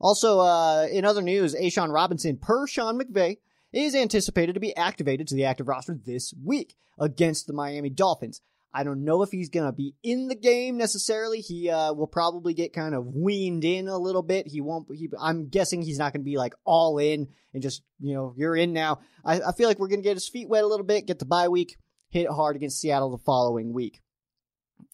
Also, 0.01 0.41
uh, 0.41 0.87
in 0.91 1.05
other 1.05 1.23
news, 1.23 1.55
A'Shawn 1.55 1.93
Robinson, 1.93 2.37
per 2.37 2.67
Sean 2.67 3.01
McVay, 3.01 3.39
is 3.73 3.95
anticipated 3.95 4.55
to 4.55 4.61
be 4.61 4.77
activated 4.77 5.29
to 5.29 5.35
the 5.35 5.45
active 5.45 5.69
roster 5.69 5.99
this 6.05 6.33
week 6.45 6.77
against 6.99 7.47
the 7.47 7.53
Miami 7.53 7.91
Dolphins. 7.91 8.41
I 8.73 8.85
don't 8.85 9.05
know 9.05 9.23
if 9.23 9.31
he's 9.31 9.49
going 9.49 9.67
to 9.67 9.73
be 9.73 9.95
in 10.03 10.29
the 10.29 10.35
game 10.35 10.77
necessarily. 10.77 11.41
He 11.41 11.71
uh, 11.71 11.93
will 11.95 12.07
probably 12.07 12.55
get 12.55 12.73
kind 12.73 12.95
of 12.95 13.07
weaned 13.07 13.65
in 13.65 13.89
a 13.89 13.97
little 13.99 14.23
bit. 14.23 14.47
He 14.47 14.61
won't. 14.61 14.87
He, 14.95 15.09
I'm 15.19 15.49
guessing 15.49 15.83
he's 15.83 15.99
not 15.99 16.13
going 16.13 16.21
to 16.21 16.31
be 16.31 16.37
like 16.37 16.55
all 16.65 16.99
in 16.99 17.29
and 17.55 17.63
just 17.63 17.83
you 17.99 18.15
know 18.15 18.35
you're 18.37 18.57
in 18.57 18.73
now. 18.73 19.01
I, 19.25 19.41
I 19.41 19.53
feel 19.53 19.69
like 19.69 19.79
we're 19.79 19.89
going 19.89 20.03
to 20.03 20.09
get 20.09 20.17
his 20.17 20.29
feet 20.29 20.49
wet 20.49 20.65
a 20.65 20.67
little 20.67 20.87
bit, 20.87 21.07
get 21.07 21.19
the 21.19 21.25
bye 21.25 21.49
week, 21.49 21.77
hit 22.11 22.29
hard 22.31 22.57
against 22.57 22.81
Seattle 22.81 23.11
the 23.11 23.19
following 23.19 23.73
week. 23.73 24.03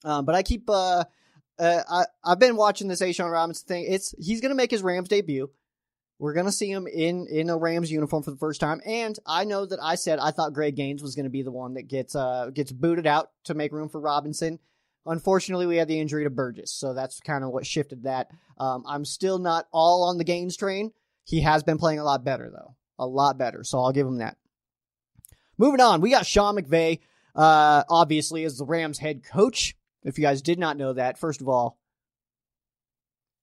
Um, 0.04 0.24
but 0.24 0.34
I 0.34 0.42
keep. 0.42 0.68
Uh, 0.68 1.04
uh, 1.58 1.82
I 1.88 2.04
I've 2.24 2.38
been 2.38 2.56
watching 2.56 2.88
this 2.88 3.00
A'Shawn 3.00 3.30
Robinson 3.30 3.66
thing. 3.66 3.86
It's 3.88 4.14
he's 4.18 4.40
going 4.40 4.50
to 4.50 4.56
make 4.56 4.70
his 4.70 4.82
Rams 4.82 5.08
debut. 5.08 5.50
We're 6.18 6.32
gonna 6.32 6.52
see 6.52 6.70
him 6.70 6.86
in 6.86 7.26
in 7.26 7.50
a 7.50 7.56
Rams 7.56 7.90
uniform 7.90 8.22
for 8.22 8.30
the 8.30 8.36
first 8.36 8.60
time, 8.60 8.80
and 8.86 9.18
I 9.26 9.44
know 9.44 9.66
that 9.66 9.80
I 9.82 9.96
said 9.96 10.20
I 10.20 10.30
thought 10.30 10.52
Greg 10.52 10.76
Gaines 10.76 11.02
was 11.02 11.16
gonna 11.16 11.28
be 11.28 11.42
the 11.42 11.50
one 11.50 11.74
that 11.74 11.88
gets 11.88 12.14
uh 12.14 12.50
gets 12.54 12.70
booted 12.70 13.06
out 13.06 13.30
to 13.44 13.54
make 13.54 13.72
room 13.72 13.88
for 13.88 14.00
Robinson. 14.00 14.60
Unfortunately, 15.06 15.66
we 15.66 15.76
had 15.76 15.88
the 15.88 16.00
injury 16.00 16.24
to 16.24 16.30
Burgess, 16.30 16.72
so 16.72 16.94
that's 16.94 17.20
kind 17.20 17.42
of 17.42 17.50
what 17.50 17.66
shifted 17.66 18.04
that. 18.04 18.30
Um, 18.58 18.84
I'm 18.86 19.04
still 19.04 19.38
not 19.38 19.66
all 19.72 20.04
on 20.04 20.16
the 20.16 20.24
Gaines 20.24 20.56
train. 20.56 20.92
He 21.24 21.40
has 21.40 21.64
been 21.64 21.78
playing 21.78 21.98
a 21.98 22.04
lot 22.04 22.24
better 22.24 22.48
though, 22.48 22.76
a 22.98 23.06
lot 23.06 23.36
better. 23.36 23.64
So 23.64 23.80
I'll 23.80 23.92
give 23.92 24.06
him 24.06 24.18
that. 24.18 24.36
Moving 25.58 25.80
on, 25.80 26.00
we 26.00 26.10
got 26.10 26.26
Sean 26.26 26.56
McVay, 26.56 27.00
uh, 27.34 27.84
obviously 27.88 28.44
as 28.44 28.58
the 28.58 28.64
Rams 28.64 28.98
head 28.98 29.22
coach. 29.24 29.74
If 30.02 30.18
you 30.18 30.22
guys 30.22 30.42
did 30.42 30.58
not 30.58 30.76
know 30.76 30.92
that, 30.92 31.18
first 31.18 31.40
of 31.40 31.48
all, 31.48 31.78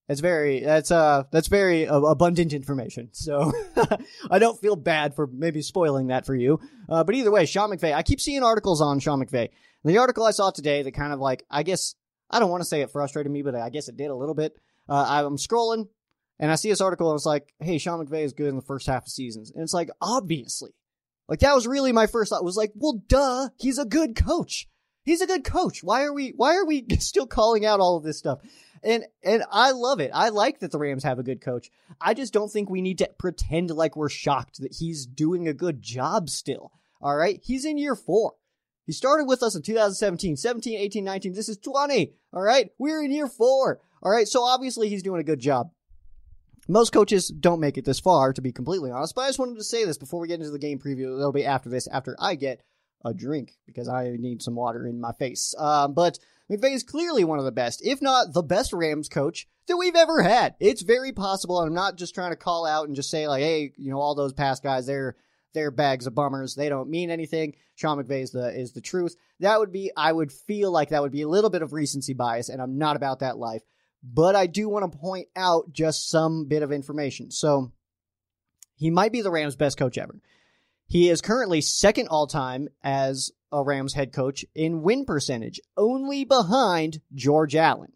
that's 0.07 0.19
very 0.19 0.59
that's 0.59 0.91
uh 0.91 1.23
that's 1.31 1.47
very 1.47 1.87
uh, 1.87 2.01
abundant 2.01 2.53
information. 2.53 3.09
So 3.13 3.51
I 4.29 4.39
don't 4.39 4.59
feel 4.59 4.75
bad 4.75 5.15
for 5.15 5.25
maybe 5.25 5.61
spoiling 5.61 6.07
that 6.07 6.25
for 6.25 6.35
you. 6.35 6.59
Uh, 6.89 7.03
but 7.03 7.15
either 7.15 7.31
way, 7.31 7.45
Sean 7.45 7.69
McVay. 7.69 7.93
I 7.93 8.03
keep 8.03 8.19
seeing 8.19 8.43
articles 8.43 8.81
on 8.81 8.99
Sean 8.99 9.23
McVay. 9.23 9.49
The 9.85 9.97
article 9.97 10.25
I 10.25 10.31
saw 10.31 10.51
today 10.51 10.83
that 10.83 10.91
kind 10.91 11.13
of 11.13 11.19
like 11.19 11.45
I 11.49 11.63
guess 11.63 11.95
I 12.29 12.39
don't 12.39 12.49
want 12.49 12.61
to 12.61 12.67
say 12.67 12.81
it 12.81 12.91
frustrated 12.91 13.31
me, 13.31 13.41
but 13.41 13.55
I 13.55 13.69
guess 13.69 13.87
it 13.87 13.97
did 13.97 14.09
a 14.09 14.15
little 14.15 14.35
bit. 14.35 14.53
Uh, 14.89 15.05
I'm 15.07 15.37
scrolling 15.37 15.87
and 16.39 16.51
I 16.51 16.55
see 16.55 16.69
this 16.69 16.81
article 16.81 17.09
and 17.09 17.17
it's 17.17 17.25
like, 17.25 17.53
hey, 17.59 17.77
Sean 17.77 18.05
McVay 18.05 18.23
is 18.23 18.33
good 18.33 18.49
in 18.49 18.55
the 18.55 18.61
first 18.61 18.87
half 18.87 19.03
of 19.03 19.09
seasons, 19.09 19.51
and 19.51 19.63
it's 19.63 19.73
like 19.73 19.89
obviously, 20.01 20.71
like 21.27 21.39
that 21.39 21.55
was 21.55 21.67
really 21.67 21.91
my 21.91 22.07
first 22.07 22.29
thought. 22.29 22.43
Was 22.43 22.57
like, 22.57 22.71
well, 22.75 23.01
duh, 23.07 23.49
he's 23.57 23.77
a 23.77 23.85
good 23.85 24.15
coach. 24.15 24.67
He's 25.03 25.21
a 25.21 25.27
good 25.27 25.43
coach. 25.43 25.83
Why 25.83 26.03
are 26.03 26.13
we 26.13 26.33
why 26.35 26.55
are 26.55 26.65
we 26.65 26.85
still 26.99 27.27
calling 27.27 27.65
out 27.65 27.79
all 27.79 27.97
of 27.97 28.03
this 28.03 28.17
stuff? 28.17 28.39
And 28.83 29.05
and 29.23 29.43
I 29.51 29.71
love 29.71 29.99
it. 29.99 30.11
I 30.13 30.29
like 30.29 30.59
that 30.59 30.71
the 30.71 30.79
Rams 30.79 31.03
have 31.03 31.19
a 31.19 31.23
good 31.23 31.41
coach. 31.41 31.69
I 31.99 32.13
just 32.13 32.33
don't 32.33 32.51
think 32.51 32.69
we 32.69 32.81
need 32.81 32.97
to 32.99 33.09
pretend 33.17 33.71
like 33.71 33.95
we're 33.95 34.09
shocked 34.09 34.59
that 34.61 34.75
he's 34.75 35.05
doing 35.05 35.47
a 35.47 35.53
good 35.53 35.81
job 35.81 36.29
still. 36.29 36.71
All 37.01 37.15
right? 37.15 37.39
He's 37.43 37.65
in 37.65 37.77
year 37.77 37.95
4. 37.95 38.33
He 38.85 38.91
started 38.91 39.25
with 39.25 39.43
us 39.43 39.55
in 39.55 39.61
2017, 39.61 40.37
17, 40.37 40.77
18, 40.77 41.03
19. 41.03 41.33
This 41.33 41.49
is 41.49 41.57
20. 41.57 42.13
All 42.33 42.41
right? 42.41 42.69
We're 42.77 43.03
in 43.03 43.11
year 43.11 43.27
4. 43.27 43.79
All 44.03 44.11
right? 44.11 44.27
So 44.27 44.43
obviously 44.43 44.89
he's 44.89 45.03
doing 45.03 45.19
a 45.19 45.25
good 45.25 45.39
job. 45.39 45.71
Most 46.71 46.93
coaches 46.93 47.27
don't 47.27 47.59
make 47.59 47.77
it 47.77 47.83
this 47.83 47.99
far, 47.99 48.31
to 48.31 48.41
be 48.41 48.53
completely 48.53 48.91
honest, 48.91 49.13
but 49.13 49.23
I 49.23 49.27
just 49.27 49.39
wanted 49.39 49.57
to 49.57 49.63
say 49.63 49.83
this 49.83 49.97
before 49.97 50.21
we 50.21 50.29
get 50.29 50.39
into 50.39 50.51
the 50.51 50.57
game 50.57 50.79
preview. 50.79 51.17
That'll 51.17 51.33
be 51.33 51.45
after 51.45 51.67
this, 51.69 51.85
after 51.87 52.15
I 52.17 52.35
get 52.35 52.63
a 53.03 53.13
drink, 53.13 53.57
because 53.65 53.89
I 53.89 54.15
need 54.17 54.41
some 54.41 54.55
water 54.55 54.87
in 54.87 55.01
my 55.01 55.11
face. 55.11 55.53
Um, 55.57 55.93
but 55.93 56.17
McVay 56.49 56.73
is 56.73 56.83
clearly 56.83 57.25
one 57.25 57.39
of 57.39 57.45
the 57.45 57.51
best, 57.51 57.85
if 57.85 58.01
not 58.01 58.33
the 58.33 58.41
best 58.41 58.71
Rams 58.71 59.09
coach 59.09 59.49
that 59.67 59.75
we've 59.75 59.97
ever 59.97 60.21
had. 60.21 60.55
It's 60.61 60.81
very 60.81 61.11
possible. 61.11 61.59
And 61.59 61.67
I'm 61.67 61.75
not 61.75 61.97
just 61.97 62.15
trying 62.15 62.31
to 62.31 62.37
call 62.37 62.65
out 62.65 62.87
and 62.87 62.95
just 62.95 63.11
say 63.11 63.27
like, 63.27 63.43
hey, 63.43 63.73
you 63.75 63.91
know, 63.91 63.99
all 63.99 64.15
those 64.15 64.31
past 64.31 64.63
guys, 64.63 64.85
they're 64.85 65.17
they're 65.53 65.71
bags 65.71 66.07
of 66.07 66.15
bummers. 66.15 66.55
They 66.55 66.69
don't 66.69 66.89
mean 66.89 67.11
anything. 67.11 67.55
Sean 67.75 68.01
McVay 68.01 68.21
is 68.21 68.31
the 68.31 68.47
is 68.57 68.71
the 68.71 68.79
truth. 68.79 69.17
That 69.41 69.59
would 69.59 69.73
be 69.73 69.91
I 69.97 70.13
would 70.13 70.31
feel 70.31 70.71
like 70.71 70.89
that 70.89 71.01
would 71.01 71.11
be 71.11 71.23
a 71.23 71.27
little 71.27 71.49
bit 71.49 71.63
of 71.63 71.73
recency 71.73 72.13
bias, 72.13 72.47
and 72.47 72.61
I'm 72.61 72.77
not 72.77 72.95
about 72.95 73.19
that 73.19 73.37
life. 73.37 73.63
But 74.03 74.35
I 74.35 74.47
do 74.47 74.67
want 74.67 74.91
to 74.91 74.97
point 74.97 75.27
out 75.35 75.71
just 75.71 76.09
some 76.09 76.45
bit 76.45 76.63
of 76.63 76.71
information. 76.71 77.31
So 77.31 77.71
he 78.75 78.89
might 78.89 79.11
be 79.11 79.21
the 79.21 79.31
Rams' 79.31 79.55
best 79.55 79.77
coach 79.77 79.97
ever. 79.97 80.19
He 80.87 81.09
is 81.09 81.21
currently 81.21 81.61
second 81.61 82.07
all 82.07 82.27
time 82.27 82.67
as 82.83 83.31
a 83.51 83.63
Rams 83.63 83.93
head 83.93 84.11
coach 84.11 84.43
in 84.55 84.81
win 84.81 85.05
percentage, 85.05 85.61
only 85.77 86.25
behind 86.25 87.01
George 87.13 87.55
Allen. 87.55 87.93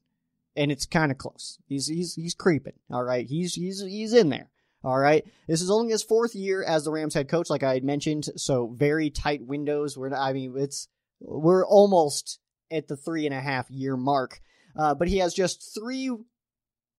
And 0.55 0.71
it's 0.71 0.85
kind 0.85 1.12
of 1.12 1.17
close. 1.17 1.57
He's 1.67 1.88
he's 1.88 2.13
he's 2.13 2.33
creeping. 2.33 2.75
All 2.89 3.03
right. 3.03 3.25
He's 3.25 3.55
he's 3.55 3.81
he's 3.81 4.13
in 4.13 4.29
there. 4.29 4.50
All 4.85 4.97
right. 4.97 5.25
This 5.47 5.62
is 5.62 5.71
only 5.71 5.91
his 5.91 6.03
fourth 6.03 6.35
year 6.35 6.63
as 6.63 6.85
the 6.85 6.91
Rams 6.91 7.15
head 7.15 7.27
coach, 7.27 7.50
like 7.50 7.63
I 7.63 7.74
had 7.74 7.83
mentioned. 7.83 8.29
So 8.38 8.74
very 8.77 9.09
tight 9.09 9.45
windows. 9.45 9.97
We're 9.97 10.13
I 10.13 10.31
mean, 10.31 10.53
it's 10.55 10.88
we're 11.19 11.65
almost 11.65 12.39
at 12.71 12.88
the 12.88 12.95
three 12.95 13.25
and 13.25 13.33
a 13.33 13.41
half 13.41 13.69
year 13.69 13.97
mark. 13.97 14.39
Uh, 14.77 14.94
but 14.96 15.08
he 15.08 15.17
has 15.17 15.34
just 15.34 15.74
three. 15.74 16.12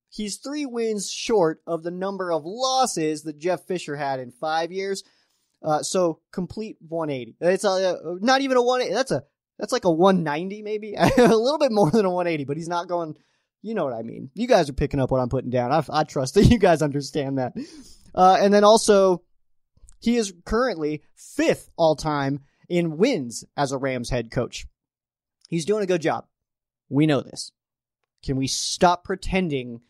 He's 0.08 0.36
three 0.36 0.66
wins 0.66 1.10
short 1.10 1.60
of 1.66 1.82
the 1.82 1.90
number 1.90 2.32
of 2.32 2.42
losses 2.44 3.22
that 3.24 3.38
Jeff 3.38 3.66
Fisher 3.66 3.96
had 3.96 4.20
in 4.20 4.30
five 4.30 4.72
years. 4.72 5.02
Uh, 5.62 5.82
so 5.82 6.20
complete 6.32 6.76
180. 6.86 7.36
It's 7.40 7.64
a 7.64 7.98
not 8.20 8.40
even 8.40 8.56
a 8.56 8.62
180. 8.62 8.94
That's 8.94 9.10
a 9.10 9.24
that's 9.58 9.72
like 9.72 9.84
a 9.84 9.90
190 9.90 10.62
maybe, 10.62 10.94
a 10.98 11.08
little 11.16 11.58
bit 11.58 11.72
more 11.72 11.90
than 11.90 12.04
a 12.04 12.10
180. 12.10 12.44
But 12.44 12.56
he's 12.56 12.68
not 12.68 12.88
going. 12.88 13.16
You 13.62 13.74
know 13.74 13.84
what 13.84 13.94
I 13.94 14.02
mean. 14.02 14.30
You 14.34 14.46
guys 14.46 14.70
are 14.70 14.74
picking 14.74 15.00
up 15.00 15.10
what 15.10 15.20
I'm 15.20 15.28
putting 15.28 15.50
down. 15.50 15.72
I, 15.72 15.82
I 15.90 16.04
trust 16.04 16.34
that 16.34 16.44
you 16.50 16.58
guys 16.58 16.82
understand 16.82 17.38
that. 17.38 17.54
Uh, 18.14 18.36
and 18.40 18.54
then 18.54 18.62
also, 18.64 19.22
he 19.98 20.16
is 20.16 20.32
currently 20.44 21.02
fifth 21.14 21.68
all 21.76 21.96
time 21.96 22.40
in 22.68 22.96
wins 22.96 23.44
as 23.56 23.72
a 23.72 23.78
Rams 23.78 24.10
head 24.10 24.30
coach. 24.30 24.66
He's 25.48 25.64
doing 25.64 25.82
a 25.82 25.86
good 25.86 26.02
job. 26.02 26.26
We 26.88 27.06
know 27.06 27.22
this. 27.22 27.50
Can 28.24 28.36
we 28.36 28.46
stop 28.46 29.04
pretending 29.04 29.80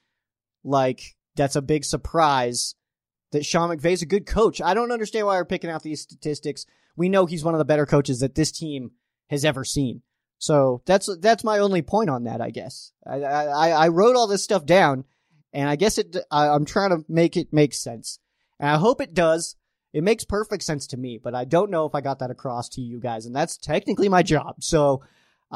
like 0.64 1.16
that's 1.36 1.56
a 1.56 1.62
big 1.62 1.84
surprise 1.84 2.74
that 3.32 3.44
Sean 3.44 3.70
McVay's 3.70 4.02
a 4.02 4.06
good 4.06 4.26
coach. 4.26 4.60
I 4.60 4.74
don't 4.74 4.92
understand 4.92 5.26
why 5.26 5.36
we're 5.36 5.44
picking 5.44 5.70
out 5.70 5.82
these 5.82 6.00
statistics. 6.00 6.66
We 6.96 7.08
know 7.08 7.26
he's 7.26 7.44
one 7.44 7.54
of 7.54 7.58
the 7.58 7.64
better 7.64 7.86
coaches 7.86 8.20
that 8.20 8.34
this 8.34 8.50
team 8.50 8.92
has 9.28 9.44
ever 9.44 9.64
seen. 9.64 10.02
So 10.38 10.82
that's 10.86 11.08
that's 11.20 11.44
my 11.44 11.58
only 11.58 11.82
point 11.82 12.10
on 12.10 12.24
that. 12.24 12.40
I 12.40 12.50
guess 12.50 12.92
I 13.06 13.22
I, 13.22 13.68
I 13.70 13.88
wrote 13.88 14.16
all 14.16 14.26
this 14.26 14.44
stuff 14.44 14.66
down, 14.66 15.04
and 15.52 15.68
I 15.68 15.76
guess 15.76 15.98
it. 15.98 16.16
I, 16.30 16.48
I'm 16.48 16.64
trying 16.64 16.90
to 16.90 17.04
make 17.08 17.36
it 17.36 17.52
make 17.52 17.72
sense, 17.72 18.18
and 18.60 18.68
I 18.68 18.76
hope 18.76 19.00
it 19.00 19.14
does. 19.14 19.56
It 19.94 20.04
makes 20.04 20.24
perfect 20.24 20.62
sense 20.62 20.86
to 20.88 20.98
me, 20.98 21.18
but 21.22 21.34
I 21.34 21.46
don't 21.46 21.70
know 21.70 21.86
if 21.86 21.94
I 21.94 22.02
got 22.02 22.18
that 22.18 22.30
across 22.30 22.68
to 22.70 22.82
you 22.82 23.00
guys, 23.00 23.24
and 23.24 23.34
that's 23.34 23.56
technically 23.56 24.10
my 24.10 24.22
job. 24.22 24.56
So 24.62 25.02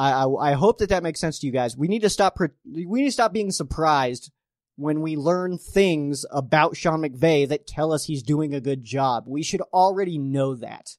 I 0.01 0.25
I, 0.25 0.51
I 0.51 0.53
hope 0.55 0.79
that 0.79 0.89
that 0.89 1.03
makes 1.03 1.21
sense 1.21 1.39
to 1.41 1.47
you 1.47 1.53
guys. 1.53 1.77
We 1.77 1.89
need 1.89 2.03
to 2.03 2.11
stop. 2.11 2.39
We 2.65 3.01
need 3.01 3.09
to 3.09 3.13
stop 3.13 3.33
being 3.33 3.51
surprised 3.51 4.33
when 4.77 5.03
we 5.03 5.17
learn 5.17 5.59
things 5.59 6.25
about 6.31 6.77
Sean 6.77 7.03
McVay 7.03 7.47
that 7.49 7.67
tell 7.67 7.93
us 7.93 8.05
he's 8.05 8.23
doing 8.23 8.55
a 8.55 8.61
good 8.61 8.83
job. 8.83 9.25
We 9.27 9.43
should 9.43 9.61
already 9.73 10.19
know 10.19 10.55
that. 10.55 10.97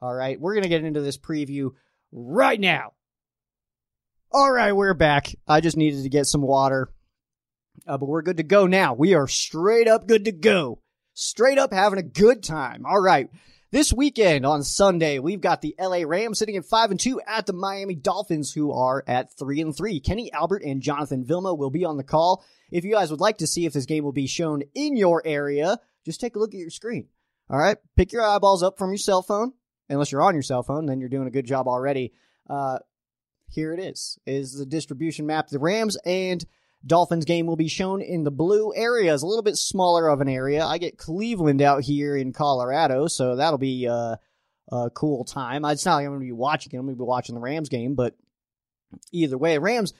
All 0.00 0.14
right, 0.14 0.40
we're 0.40 0.60
to 0.60 0.68
get 0.68 0.84
into 0.84 1.00
this 1.00 1.18
preview 1.18 1.70
right 2.12 2.60
now. 2.60 2.92
All 4.30 4.52
right, 4.52 4.72
we're 4.72 4.94
back. 4.94 5.34
I 5.48 5.60
just 5.60 5.76
needed 5.76 6.02
to 6.02 6.08
get 6.08 6.26
some 6.26 6.42
water. 6.42 6.90
Uh, 7.86 7.98
but 7.98 8.06
we're 8.06 8.22
good 8.22 8.36
to 8.36 8.42
go 8.42 8.66
now. 8.66 8.94
We 8.94 9.14
are 9.14 9.26
straight 9.26 9.88
up 9.88 10.06
good 10.06 10.24
to 10.26 10.32
go. 10.32 10.80
Straight 11.14 11.58
up 11.58 11.72
having 11.72 11.98
a 11.98 12.02
good 12.02 12.42
time. 12.42 12.84
All 12.86 13.00
right. 13.00 13.28
This 13.76 13.92
weekend 13.92 14.46
on 14.46 14.62
Sunday, 14.62 15.18
we've 15.18 15.42
got 15.42 15.60
the 15.60 15.74
LA 15.78 15.98
Rams 16.06 16.38
sitting 16.38 16.56
at 16.56 16.64
5 16.64 16.92
and 16.92 16.98
2 16.98 17.20
at 17.26 17.44
the 17.44 17.52
Miami 17.52 17.94
Dolphins 17.94 18.50
who 18.50 18.72
are 18.72 19.04
at 19.06 19.36
3 19.36 19.60
and 19.60 19.76
3. 19.76 20.00
Kenny 20.00 20.32
Albert 20.32 20.62
and 20.64 20.80
Jonathan 20.80 21.26
Vilma 21.26 21.52
will 21.52 21.68
be 21.68 21.84
on 21.84 21.98
the 21.98 22.02
call. 22.02 22.42
If 22.70 22.84
you 22.84 22.92
guys 22.92 23.10
would 23.10 23.20
like 23.20 23.36
to 23.36 23.46
see 23.46 23.66
if 23.66 23.74
this 23.74 23.84
game 23.84 24.02
will 24.02 24.12
be 24.12 24.28
shown 24.28 24.62
in 24.74 24.96
your 24.96 25.20
area, 25.26 25.76
just 26.06 26.22
take 26.22 26.36
a 26.36 26.38
look 26.38 26.54
at 26.54 26.58
your 26.58 26.70
screen. 26.70 27.08
All 27.50 27.58
right, 27.58 27.76
pick 27.98 28.12
your 28.12 28.22
eyeballs 28.22 28.62
up 28.62 28.78
from 28.78 28.88
your 28.88 28.96
cell 28.96 29.20
phone. 29.20 29.52
Unless 29.90 30.10
you're 30.10 30.22
on 30.22 30.32
your 30.32 30.42
cell 30.42 30.62
phone, 30.62 30.86
then 30.86 30.98
you're 30.98 31.10
doing 31.10 31.28
a 31.28 31.30
good 31.30 31.44
job 31.44 31.68
already. 31.68 32.14
Uh, 32.48 32.78
here 33.50 33.74
it 33.74 33.78
is: 33.78 34.18
is 34.24 34.54
the 34.54 34.64
distribution 34.64 35.26
map. 35.26 35.48
The 35.48 35.58
Rams 35.58 35.98
and 36.06 36.42
Dolphins 36.86 37.24
game 37.24 37.46
will 37.46 37.56
be 37.56 37.68
shown 37.68 38.00
in 38.00 38.24
the 38.24 38.30
blue 38.30 38.72
area. 38.74 39.12
It's 39.12 39.22
a 39.22 39.26
little 39.26 39.42
bit 39.42 39.56
smaller 39.56 40.08
of 40.08 40.20
an 40.20 40.28
area. 40.28 40.64
I 40.64 40.78
get 40.78 40.98
Cleveland 40.98 41.60
out 41.60 41.82
here 41.82 42.16
in 42.16 42.32
Colorado, 42.32 43.06
so 43.08 43.36
that'll 43.36 43.58
be 43.58 43.88
uh, 43.88 44.16
a 44.70 44.90
cool 44.90 45.24
time. 45.24 45.64
It's 45.64 45.84
not 45.84 45.96
like 45.96 46.06
I'm 46.06 46.12
going 46.12 46.20
to 46.20 46.26
be 46.26 46.32
watching 46.32 46.72
it. 46.72 46.76
I'm 46.76 46.86
going 46.86 46.96
to 46.96 46.98
be 46.98 47.04
watching 47.04 47.34
the 47.34 47.40
Rams 47.40 47.68
game, 47.68 47.94
but 47.94 48.14
either 49.12 49.38
way, 49.38 49.58
Rams 49.58 49.94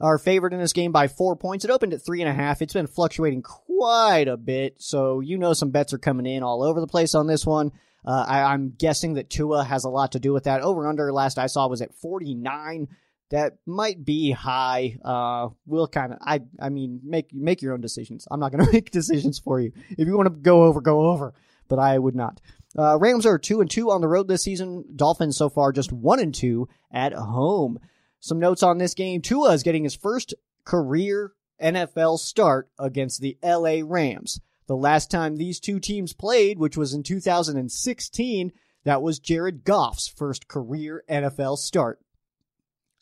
are 0.00 0.18
favored 0.18 0.52
in 0.52 0.58
this 0.58 0.72
game 0.72 0.90
by 0.90 1.08
four 1.08 1.36
points. 1.36 1.64
It 1.64 1.70
opened 1.70 1.94
at 1.94 2.04
three 2.04 2.20
and 2.20 2.30
a 2.30 2.34
half. 2.34 2.60
It's 2.60 2.72
been 2.72 2.88
fluctuating 2.88 3.42
quite 3.42 4.26
a 4.28 4.36
bit, 4.36 4.82
so 4.82 5.20
you 5.20 5.38
know 5.38 5.52
some 5.52 5.70
bets 5.70 5.92
are 5.92 5.98
coming 5.98 6.26
in 6.26 6.42
all 6.42 6.62
over 6.62 6.80
the 6.80 6.86
place 6.86 7.14
on 7.14 7.26
this 7.26 7.46
one. 7.46 7.72
Uh, 8.04 8.24
I, 8.26 8.52
am 8.52 8.74
guessing 8.76 9.14
that 9.14 9.30
Tua 9.30 9.62
has 9.62 9.84
a 9.84 9.88
lot 9.88 10.12
to 10.12 10.20
do 10.20 10.32
with 10.32 10.44
that. 10.44 10.60
Over 10.60 10.88
under 10.88 11.12
last 11.12 11.38
I 11.38 11.46
saw 11.46 11.68
was 11.68 11.82
at 11.82 11.94
49. 11.94 12.88
That 13.32 13.54
might 13.64 14.04
be 14.04 14.30
high. 14.30 14.98
Uh, 15.02 15.48
we'll 15.64 15.88
kind 15.88 16.12
of, 16.12 16.18
I, 16.20 16.40
I 16.60 16.68
mean, 16.68 17.00
make 17.02 17.32
make 17.32 17.62
your 17.62 17.72
own 17.72 17.80
decisions. 17.80 18.28
I'm 18.30 18.38
not 18.38 18.52
going 18.52 18.64
to 18.66 18.72
make 18.72 18.90
decisions 18.90 19.38
for 19.38 19.58
you. 19.58 19.72
If 19.90 20.06
you 20.06 20.16
want 20.16 20.26
to 20.26 20.34
go 20.34 20.64
over, 20.64 20.82
go 20.82 21.06
over. 21.10 21.32
But 21.66 21.78
I 21.78 21.98
would 21.98 22.14
not. 22.14 22.42
Uh, 22.76 22.98
Rams 22.98 23.24
are 23.24 23.38
two 23.38 23.62
and 23.62 23.70
two 23.70 23.90
on 23.90 24.02
the 24.02 24.08
road 24.08 24.28
this 24.28 24.42
season. 24.42 24.84
Dolphins 24.94 25.38
so 25.38 25.48
far 25.48 25.72
just 25.72 25.92
one 25.92 26.20
and 26.20 26.34
two 26.34 26.68
at 26.92 27.14
home. 27.14 27.78
Some 28.20 28.38
notes 28.38 28.62
on 28.62 28.76
this 28.76 28.92
game. 28.92 29.22
Tua 29.22 29.52
is 29.52 29.62
getting 29.62 29.84
his 29.84 29.96
first 29.96 30.34
career 30.66 31.32
NFL 31.60 32.18
start 32.18 32.68
against 32.78 33.22
the 33.22 33.38
LA 33.42 33.80
Rams. 33.82 34.40
The 34.66 34.76
last 34.76 35.10
time 35.10 35.36
these 35.36 35.58
two 35.58 35.80
teams 35.80 36.12
played, 36.12 36.58
which 36.58 36.76
was 36.76 36.92
in 36.92 37.02
2016, 37.02 38.52
that 38.84 39.00
was 39.00 39.18
Jared 39.18 39.64
Goff's 39.64 40.06
first 40.06 40.48
career 40.48 41.02
NFL 41.08 41.56
start. 41.56 41.98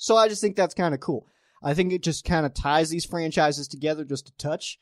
So 0.00 0.16
I 0.16 0.28
just 0.28 0.40
think 0.40 0.56
that's 0.56 0.74
kind 0.74 0.94
of 0.94 1.00
cool. 1.00 1.28
I 1.62 1.74
think 1.74 1.92
it 1.92 2.02
just 2.02 2.24
kind 2.24 2.46
of 2.46 2.54
ties 2.54 2.88
these 2.88 3.04
franchises 3.04 3.68
together 3.68 4.02
just 4.02 4.30
a 4.30 4.32
touch, 4.38 4.78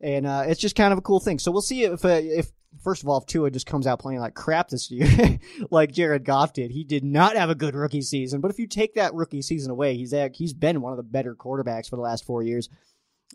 and 0.00 0.28
uh, 0.28 0.44
it's 0.46 0.60
just 0.60 0.76
kind 0.76 0.92
of 0.92 0.98
a 0.98 1.02
cool 1.02 1.18
thing. 1.18 1.40
So 1.40 1.50
we'll 1.50 1.60
see 1.60 1.82
if 1.82 2.04
uh, 2.04 2.20
if 2.22 2.52
first 2.80 3.02
of 3.02 3.08
all 3.08 3.18
if 3.18 3.26
Tua 3.26 3.50
just 3.50 3.66
comes 3.66 3.88
out 3.88 3.98
playing 3.98 4.20
like 4.20 4.34
crap 4.34 4.68
this 4.68 4.88
year, 4.88 5.40
like 5.72 5.90
Jared 5.90 6.24
Goff 6.24 6.52
did. 6.52 6.70
He 6.70 6.84
did 6.84 7.02
not 7.02 7.36
have 7.36 7.50
a 7.50 7.56
good 7.56 7.74
rookie 7.74 8.00
season, 8.00 8.40
but 8.40 8.52
if 8.52 8.60
you 8.60 8.68
take 8.68 8.94
that 8.94 9.12
rookie 9.12 9.42
season 9.42 9.72
away, 9.72 9.96
he's 9.96 10.14
he's 10.34 10.52
been 10.52 10.80
one 10.80 10.92
of 10.92 10.98
the 10.98 11.02
better 11.02 11.34
quarterbacks 11.34 11.90
for 11.90 11.96
the 11.96 12.02
last 12.02 12.24
four 12.24 12.44
years. 12.44 12.68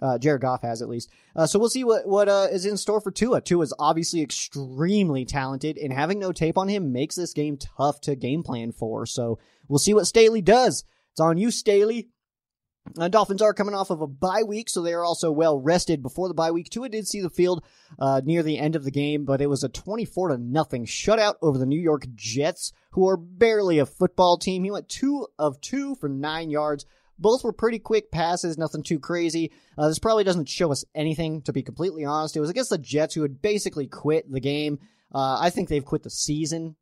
Uh, 0.02 0.18
Jared 0.18 0.42
Goff 0.42 0.62
has 0.62 0.82
at 0.82 0.90
least. 0.90 1.10
Uh, 1.36 1.48
so 1.48 1.60
we'll 1.60 1.70
see 1.70 1.84
what 1.84 2.08
what 2.08 2.30
uh, 2.30 2.48
is 2.50 2.66
in 2.66 2.78
store 2.78 3.02
for 3.02 3.12
Tua. 3.12 3.42
Tua 3.42 3.64
is 3.64 3.74
obviously 3.78 4.22
extremely 4.22 5.26
talented, 5.26 5.78
and 5.78 5.92
having 5.92 6.18
no 6.18 6.32
tape 6.32 6.58
on 6.58 6.70
him 6.70 6.94
makes 6.94 7.16
this 7.16 7.34
game 7.34 7.58
tough 7.58 8.00
to 8.02 8.16
game 8.16 8.42
plan 8.42 8.72
for. 8.72 9.06
So 9.06 9.38
we'll 9.68 9.80
see 9.80 9.94
what 9.94 10.08
Staley 10.08 10.42
does. 10.42 10.86
It's 11.16 11.22
on 11.22 11.38
you, 11.38 11.50
Staley. 11.50 12.10
Uh, 13.00 13.08
Dolphins 13.08 13.42
are 13.42 13.54
coming 13.54 13.74
off 13.74 13.90
of 13.90 14.02
a 14.02 14.08
bye 14.08 14.44
week, 14.44 14.70
so 14.70 14.82
they 14.82 14.94
are 14.94 15.04
also 15.04 15.32
well 15.32 15.58
rested 15.58 16.04
before 16.04 16.28
the 16.28 16.34
bye 16.34 16.52
week. 16.52 16.70
Tua 16.70 16.90
did 16.90 17.08
see 17.08 17.22
the 17.22 17.30
field 17.30 17.64
uh, 17.98 18.20
near 18.26 18.44
the 18.44 18.60
end 18.60 18.76
of 18.76 18.84
the 18.84 18.92
game, 18.92 19.24
but 19.24 19.40
it 19.40 19.48
was 19.48 19.64
a 19.64 19.70
24 19.70 20.30
to 20.30 20.38
nothing 20.38 20.86
shutout 20.86 21.36
over 21.42 21.58
the 21.58 21.66
New 21.66 21.80
York 21.80 22.06
Jets, 22.16 22.74
who 22.92 23.08
are 23.08 23.16
barely 23.16 23.80
a 23.80 23.86
football 23.86 24.38
team. 24.38 24.66
He 24.66 24.72
went 24.72 24.90
two 24.90 25.26
of 25.40 25.62
two 25.62 25.96
for 25.96 26.10
nine 26.10 26.50
yards, 26.50 26.86
both 27.18 27.46
were 27.46 27.54
pretty 27.54 27.80
quick 27.80 28.12
passes, 28.12 28.58
nothing 28.58 28.84
too 28.84 29.00
crazy. 29.00 29.54
Uh, 29.78 29.88
this 29.88 30.00
probably 30.00 30.26
doesn't 30.26 30.50
show 30.50 30.72
us 30.72 30.84
anything, 30.94 31.42
to 31.44 31.54
be 31.54 31.64
completely 31.64 32.04
honest. 32.04 32.36
It 32.36 32.42
was 32.42 32.50
against 32.50 32.72
the 32.72 32.78
Jets, 32.78 33.16
who 33.16 33.22
had 33.22 33.42
basically 33.42 33.88
quit 33.88 34.30
the 34.30 34.42
game. 34.42 34.80
Uh, 35.14 35.38
I 35.40 35.50
think 35.50 35.70
they've 35.70 35.86
quit 35.86 36.04
the 36.04 36.10
season. 36.10 36.76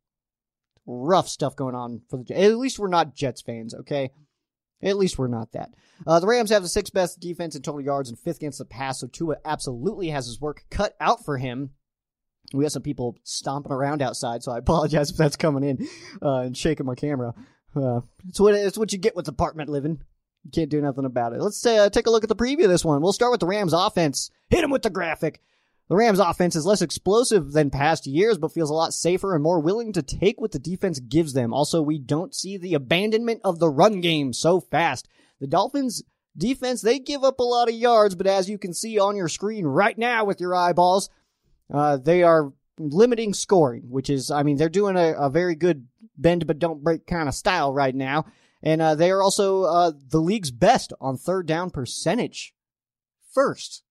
Rough 0.86 1.28
stuff 1.28 1.56
going 1.56 1.74
on 1.74 2.02
for 2.10 2.16
the 2.16 2.24
Jets. 2.24 2.40
At 2.40 2.58
least 2.58 2.78
we're 2.78 2.88
not 2.88 3.14
Jets 3.14 3.42
fans, 3.42 3.74
okay? 3.74 4.10
At 4.84 4.98
least 4.98 5.18
we're 5.18 5.28
not 5.28 5.52
that. 5.52 5.70
Uh, 6.06 6.20
the 6.20 6.26
Rams 6.26 6.50
have 6.50 6.62
the 6.62 6.68
sixth 6.68 6.92
best 6.92 7.18
defense 7.18 7.56
in 7.56 7.62
total 7.62 7.80
yards 7.80 8.10
and 8.10 8.18
fifth 8.18 8.36
against 8.36 8.58
the 8.58 8.64
pass, 8.66 9.00
so 9.00 9.06
Tua 9.06 9.36
absolutely 9.44 10.10
has 10.10 10.26
his 10.26 10.40
work 10.40 10.64
cut 10.70 10.94
out 11.00 11.24
for 11.24 11.38
him. 11.38 11.70
We 12.52 12.64
have 12.64 12.72
some 12.72 12.82
people 12.82 13.16
stomping 13.24 13.72
around 13.72 14.02
outside, 14.02 14.42
so 14.42 14.52
I 14.52 14.58
apologize 14.58 15.10
if 15.10 15.16
that's 15.16 15.36
coming 15.36 15.64
in 15.64 15.88
uh, 16.22 16.40
and 16.40 16.56
shaking 16.56 16.86
my 16.86 16.94
camera. 16.94 17.34
Uh, 17.74 18.00
it's 18.28 18.38
what 18.38 18.54
it's 18.54 18.78
what 18.78 18.92
you 18.92 18.98
get 18.98 19.16
with 19.16 19.26
apartment 19.26 19.70
living. 19.70 20.02
You 20.44 20.50
can't 20.50 20.70
do 20.70 20.82
nothing 20.82 21.06
about 21.06 21.32
it. 21.32 21.40
Let's 21.40 21.64
uh, 21.64 21.88
take 21.88 22.06
a 22.06 22.10
look 22.10 22.22
at 22.22 22.28
the 22.28 22.36
preview 22.36 22.64
of 22.64 22.70
this 22.70 22.84
one. 22.84 23.00
We'll 23.00 23.14
start 23.14 23.32
with 23.32 23.40
the 23.40 23.46
Rams 23.46 23.72
offense. 23.72 24.30
Hit 24.50 24.60
them 24.60 24.70
with 24.70 24.82
the 24.82 24.90
graphic. 24.90 25.40
The 25.88 25.96
Rams 25.96 26.18
offense 26.18 26.56
is 26.56 26.64
less 26.64 26.80
explosive 26.80 27.52
than 27.52 27.68
past 27.68 28.06
years, 28.06 28.38
but 28.38 28.52
feels 28.52 28.70
a 28.70 28.74
lot 28.74 28.94
safer 28.94 29.34
and 29.34 29.42
more 29.42 29.60
willing 29.60 29.92
to 29.92 30.02
take 30.02 30.40
what 30.40 30.52
the 30.52 30.58
defense 30.58 30.98
gives 30.98 31.34
them. 31.34 31.52
Also, 31.52 31.82
we 31.82 31.98
don't 31.98 32.34
see 32.34 32.56
the 32.56 32.72
abandonment 32.72 33.42
of 33.44 33.58
the 33.58 33.68
run 33.68 34.00
game 34.00 34.32
so 34.32 34.60
fast. 34.60 35.08
The 35.40 35.46
Dolphins 35.46 36.02
defense, 36.36 36.80
they 36.80 36.98
give 36.98 37.22
up 37.22 37.38
a 37.38 37.44
lot 37.44 37.68
of 37.68 37.74
yards, 37.74 38.14
but 38.14 38.26
as 38.26 38.48
you 38.48 38.56
can 38.56 38.72
see 38.72 38.98
on 38.98 39.14
your 39.14 39.28
screen 39.28 39.66
right 39.66 39.96
now 39.96 40.24
with 40.24 40.40
your 40.40 40.54
eyeballs, 40.54 41.10
uh, 41.72 41.98
they 41.98 42.22
are 42.22 42.52
limiting 42.78 43.34
scoring, 43.34 43.84
which 43.90 44.08
is, 44.08 44.30
I 44.30 44.42
mean, 44.42 44.56
they're 44.56 44.68
doing 44.70 44.96
a, 44.96 45.12
a 45.12 45.30
very 45.30 45.54
good 45.54 45.86
bend 46.16 46.46
but 46.46 46.58
don't 46.58 46.82
break 46.82 47.06
kind 47.06 47.28
of 47.28 47.34
style 47.34 47.72
right 47.72 47.94
now. 47.94 48.24
And 48.62 48.80
uh, 48.80 48.94
they 48.94 49.10
are 49.10 49.22
also 49.22 49.64
uh, 49.64 49.92
the 50.08 50.20
league's 50.20 50.50
best 50.50 50.94
on 50.98 51.18
third 51.18 51.46
down 51.46 51.70
percentage. 51.70 52.54
First 53.32 53.83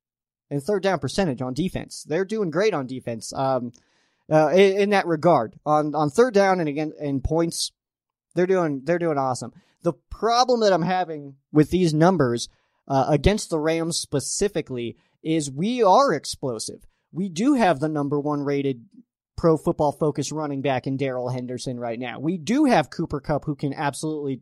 in 0.53 0.61
third 0.61 0.83
down 0.83 0.99
percentage 0.99 1.41
on 1.41 1.55
defense. 1.55 2.05
They're 2.07 2.25
doing 2.25 2.51
great 2.51 2.75
on 2.75 2.85
defense. 2.85 3.33
Um, 3.33 3.71
uh, 4.31 4.49
in, 4.49 4.77
in, 4.77 4.89
that 4.91 5.07
regard, 5.07 5.55
on 5.65 5.95
on 5.95 6.11
third 6.11 6.33
down 6.33 6.59
and 6.59 6.69
again 6.69 6.93
in 6.99 7.21
points, 7.21 7.71
they're 8.35 8.47
doing 8.47 8.81
they're 8.83 8.99
doing 8.99 9.17
awesome. 9.17 9.51
The 9.81 9.93
problem 10.11 10.61
that 10.61 10.71
I'm 10.71 10.83
having 10.83 11.35
with 11.51 11.71
these 11.71 11.93
numbers 11.93 12.49
uh, 12.87 13.05
against 13.09 13.49
the 13.49 13.59
Rams 13.59 13.97
specifically 13.97 14.95
is 15.23 15.49
we 15.51 15.81
are 15.81 16.13
explosive. 16.13 16.85
We 17.11 17.29
do 17.29 17.55
have 17.55 17.79
the 17.79 17.89
number 17.89 18.19
one 18.19 18.43
rated 18.43 18.85
pro 19.35 19.57
football 19.57 19.91
focus 19.91 20.31
running 20.31 20.61
back 20.61 20.85
in 20.85 20.97
Darrell 20.97 21.29
Henderson 21.29 21.79
right 21.79 21.99
now. 21.99 22.19
We 22.19 22.37
do 22.37 22.65
have 22.65 22.91
Cooper 22.91 23.19
Kupp 23.19 23.45
who 23.45 23.55
can 23.55 23.73
absolutely 23.73 24.41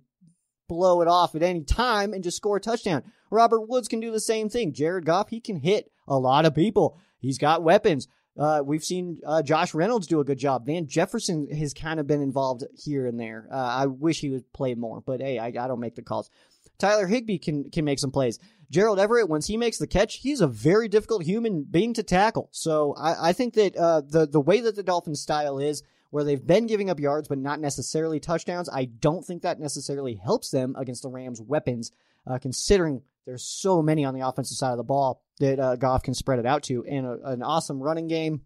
blow 0.67 1.02
it 1.02 1.08
off 1.08 1.36
at 1.36 1.43
any 1.43 1.63
time 1.63 2.13
and 2.13 2.24
just 2.24 2.38
score 2.38 2.58
a 2.58 2.62
touchdown. 2.62 3.04
Robert 3.30 3.67
Woods 3.67 3.88
can 3.88 4.00
do 4.00 4.12
the 4.12 4.19
same 4.19 4.50
thing. 4.50 4.74
Jared 4.74 5.06
Goff, 5.06 5.30
he 5.30 5.39
can 5.39 5.58
hit 5.58 5.90
a 6.08 6.18
lot 6.18 6.46
of 6.46 6.56
people. 6.56 6.98
He's 7.20 7.38
got 7.38 7.64
weapons. 7.64 8.08
Uh, 8.38 8.62
we've 8.66 8.84
seen 8.84 9.20
uh, 9.26 9.42
Josh 9.42 9.74
Reynolds 9.74 10.08
do 10.08 10.20
a 10.20 10.24
good 10.24 10.38
job. 10.38 10.66
Van 10.66 10.88
Jefferson 10.88 11.48
has 11.50 11.74
kind 11.74 12.00
of 12.00 12.08
been 12.08 12.22
involved 12.22 12.64
here 12.74 13.06
and 13.06 13.20
there. 13.20 13.48
Uh, 13.52 13.56
I 13.56 13.86
wish 13.88 14.22
he 14.22 14.30
would 14.30 14.52
play 14.54 14.74
more, 14.74 15.02
but 15.02 15.20
hey, 15.20 15.38
I, 15.38 15.48
I 15.48 15.52
don't 15.52 15.80
make 15.80 15.96
the 15.96 16.02
calls. 16.02 16.30
Tyler 16.78 17.08
Higbee 17.08 17.38
can 17.38 17.70
can 17.70 17.86
make 17.86 18.00
some 18.00 18.12
plays. 18.12 18.40
Gerald 18.72 19.00
Everett, 19.00 19.30
once 19.30 19.48
he 19.48 19.58
makes 19.58 19.78
the 19.78 19.86
catch, 19.86 20.16
he's 20.16 20.42
a 20.42 20.48
very 20.48 20.88
difficult 20.88 21.24
human 21.24 21.64
being 21.64 21.94
to 21.94 22.04
tackle. 22.04 22.48
So 22.52 22.96
I, 22.98 23.30
I 23.30 23.34
think 23.34 23.54
that 23.56 23.76
uh, 23.76 24.02
the 24.02 24.26
the 24.26 24.42
way 24.42 24.62
that 24.62 24.76
the 24.76 24.82
Dolphins 24.82 25.22
style 25.22 25.60
is, 25.60 25.84
where 26.10 26.24
they've 26.24 26.46
been 26.46 26.68
giving 26.68 26.90
up 26.90 27.00
yards 27.00 27.28
but 27.28 27.38
not 27.38 27.60
necessarily 27.60 28.20
touchdowns. 28.20 28.70
I 28.70 28.86
don't 28.86 29.26
think 29.26 29.42
that 29.42 29.60
necessarily 29.60 30.16
helps 30.16 30.50
them 30.50 30.76
against 30.78 31.04
the 31.04 31.10
Rams' 31.10 31.42
weapons, 31.42 31.92
uh, 32.26 32.40
considering 32.40 33.02
there's 33.26 33.44
so 33.44 33.82
many 33.82 34.06
on 34.06 34.14
the 34.14 34.28
offensive 34.28 34.58
side 34.58 34.72
of 34.72 34.78
the 34.78 34.84
ball 34.84 35.24
that 35.40 35.60
uh, 35.60 35.76
Goff 35.76 36.04
can 36.04 36.14
spread 36.14 36.40
it 36.40 36.46
out 36.46 36.64
to, 36.64 36.84
and 36.86 37.06
a, 37.06 37.20
an 37.26 37.44
awesome 37.44 37.82
running 37.82 38.08
game. 38.08 38.42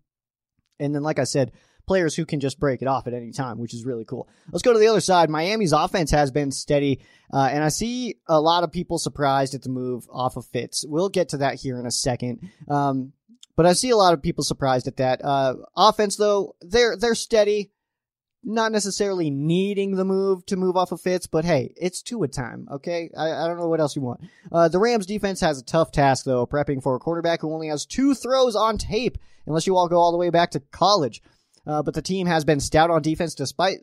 And 0.80 0.94
then, 0.94 1.04
like 1.04 1.20
I 1.20 1.24
said, 1.24 1.52
players 1.88 2.16
who 2.16 2.26
can 2.26 2.40
just 2.40 2.60
break 2.60 2.82
it 2.82 2.88
off 2.88 3.08
at 3.08 3.14
any 3.14 3.32
time, 3.32 3.60
which 3.60 3.74
is 3.74 3.86
really 3.86 4.06
cool. 4.06 4.28
Let's 4.52 4.64
go 4.64 4.74
to 4.74 4.80
the 4.80 4.88
other 4.88 5.02
side. 5.02 5.30
Miami's 5.30 5.72
offense 5.72 6.12
has 6.12 6.32
been 6.32 6.52
steady, 6.52 7.02
uh, 7.34 7.50
and 7.52 7.64
I 7.64 7.70
see 7.70 8.16
a 8.28 8.40
lot 8.40 8.64
of 8.64 8.72
people 8.72 8.98
surprised 8.98 9.56
at 9.56 9.62
the 9.62 9.70
move 9.70 10.08
off 10.12 10.38
of 10.38 10.46
Fitz. 10.48 10.86
We'll 10.88 11.10
get 11.10 11.30
to 11.30 11.38
that 11.38 11.56
here 11.56 11.80
in 11.80 11.86
a 11.86 11.92
second. 11.92 12.50
Um, 12.68 13.14
but 13.56 13.66
I 13.66 13.74
see 13.74 13.90
a 13.90 13.98
lot 13.98 14.14
of 14.14 14.22
people 14.22 14.44
surprised 14.44 14.88
at 14.88 14.98
that. 14.98 15.24
Uh, 15.24 15.56
offense 15.78 16.18
though, 16.18 16.56
they're 16.62 16.98
they're 16.98 17.16
steady, 17.16 17.72
not 18.46 18.72
necessarily 18.72 19.30
needing 19.30 19.96
the 19.96 20.06
move 20.06 20.46
to 20.46 20.56
move 20.56 20.78
off 20.78 20.92
of 20.92 21.02
Fitz, 21.02 21.26
but 21.26 21.44
hey, 21.44 21.74
it's 21.76 22.02
Tua 22.02 22.28
time. 22.28 22.68
Okay, 22.72 23.10
I, 23.18 23.32
I 23.32 23.48
don't 23.48 23.58
know 23.58 23.68
what 23.68 23.80
else 23.80 23.96
you 23.96 24.02
want. 24.02 24.22
Uh, 24.52 24.68
the 24.68 24.80
Rams 24.80 25.08
defense 25.08 25.42
has 25.42 25.60
a 25.60 25.66
tough 25.66 25.92
task 25.92 26.26
though, 26.26 26.46
prepping 26.46 26.84
for 26.84 26.96
a 26.96 27.00
quarterback 27.00 27.42
who 27.42 27.52
only 27.52 27.68
has 27.68 27.86
two 27.86 28.14
throws 28.14 28.56
on 28.56 28.78
tape, 28.78 29.18
unless 29.48 29.66
you 29.66 29.76
all 29.76 29.90
go 29.90 29.98
all 29.98 30.12
the 30.12 30.18
way 30.18 30.30
back 30.30 30.52
to 30.52 30.60
college. 30.60 31.22
Uh, 31.66 31.82
but 31.82 31.96
the 31.96 32.02
team 32.02 32.28
has 32.28 32.46
been 32.46 32.60
stout 32.60 32.92
on 32.92 33.02
defense 33.02 33.34
despite 33.34 33.80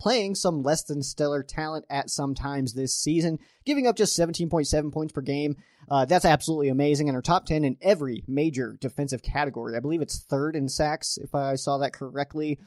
playing 0.00 0.34
some 0.34 0.62
less 0.62 0.82
than 0.84 1.02
stellar 1.02 1.42
talent 1.42 1.84
at 1.90 2.10
some 2.10 2.34
times 2.34 2.72
this 2.72 2.94
season, 2.94 3.38
giving 3.64 3.86
up 3.86 3.96
just 3.96 4.18
17.7 4.18 4.92
points 4.92 5.12
per 5.12 5.20
game. 5.20 5.56
Uh, 5.90 6.04
that's 6.04 6.24
absolutely 6.24 6.68
amazing 6.68 7.08
and 7.08 7.16
are 7.16 7.22
top 7.22 7.46
10 7.46 7.64
in 7.64 7.76
every 7.80 8.24
major 8.26 8.76
defensive 8.80 9.22
category. 9.22 9.76
I 9.76 9.80
believe 9.80 10.02
it's 10.02 10.18
third 10.24 10.56
in 10.56 10.68
sacks, 10.68 11.16
if 11.16 11.34
I 11.34 11.54
saw 11.54 11.78
that 11.78 11.92
correctly. 11.92 12.58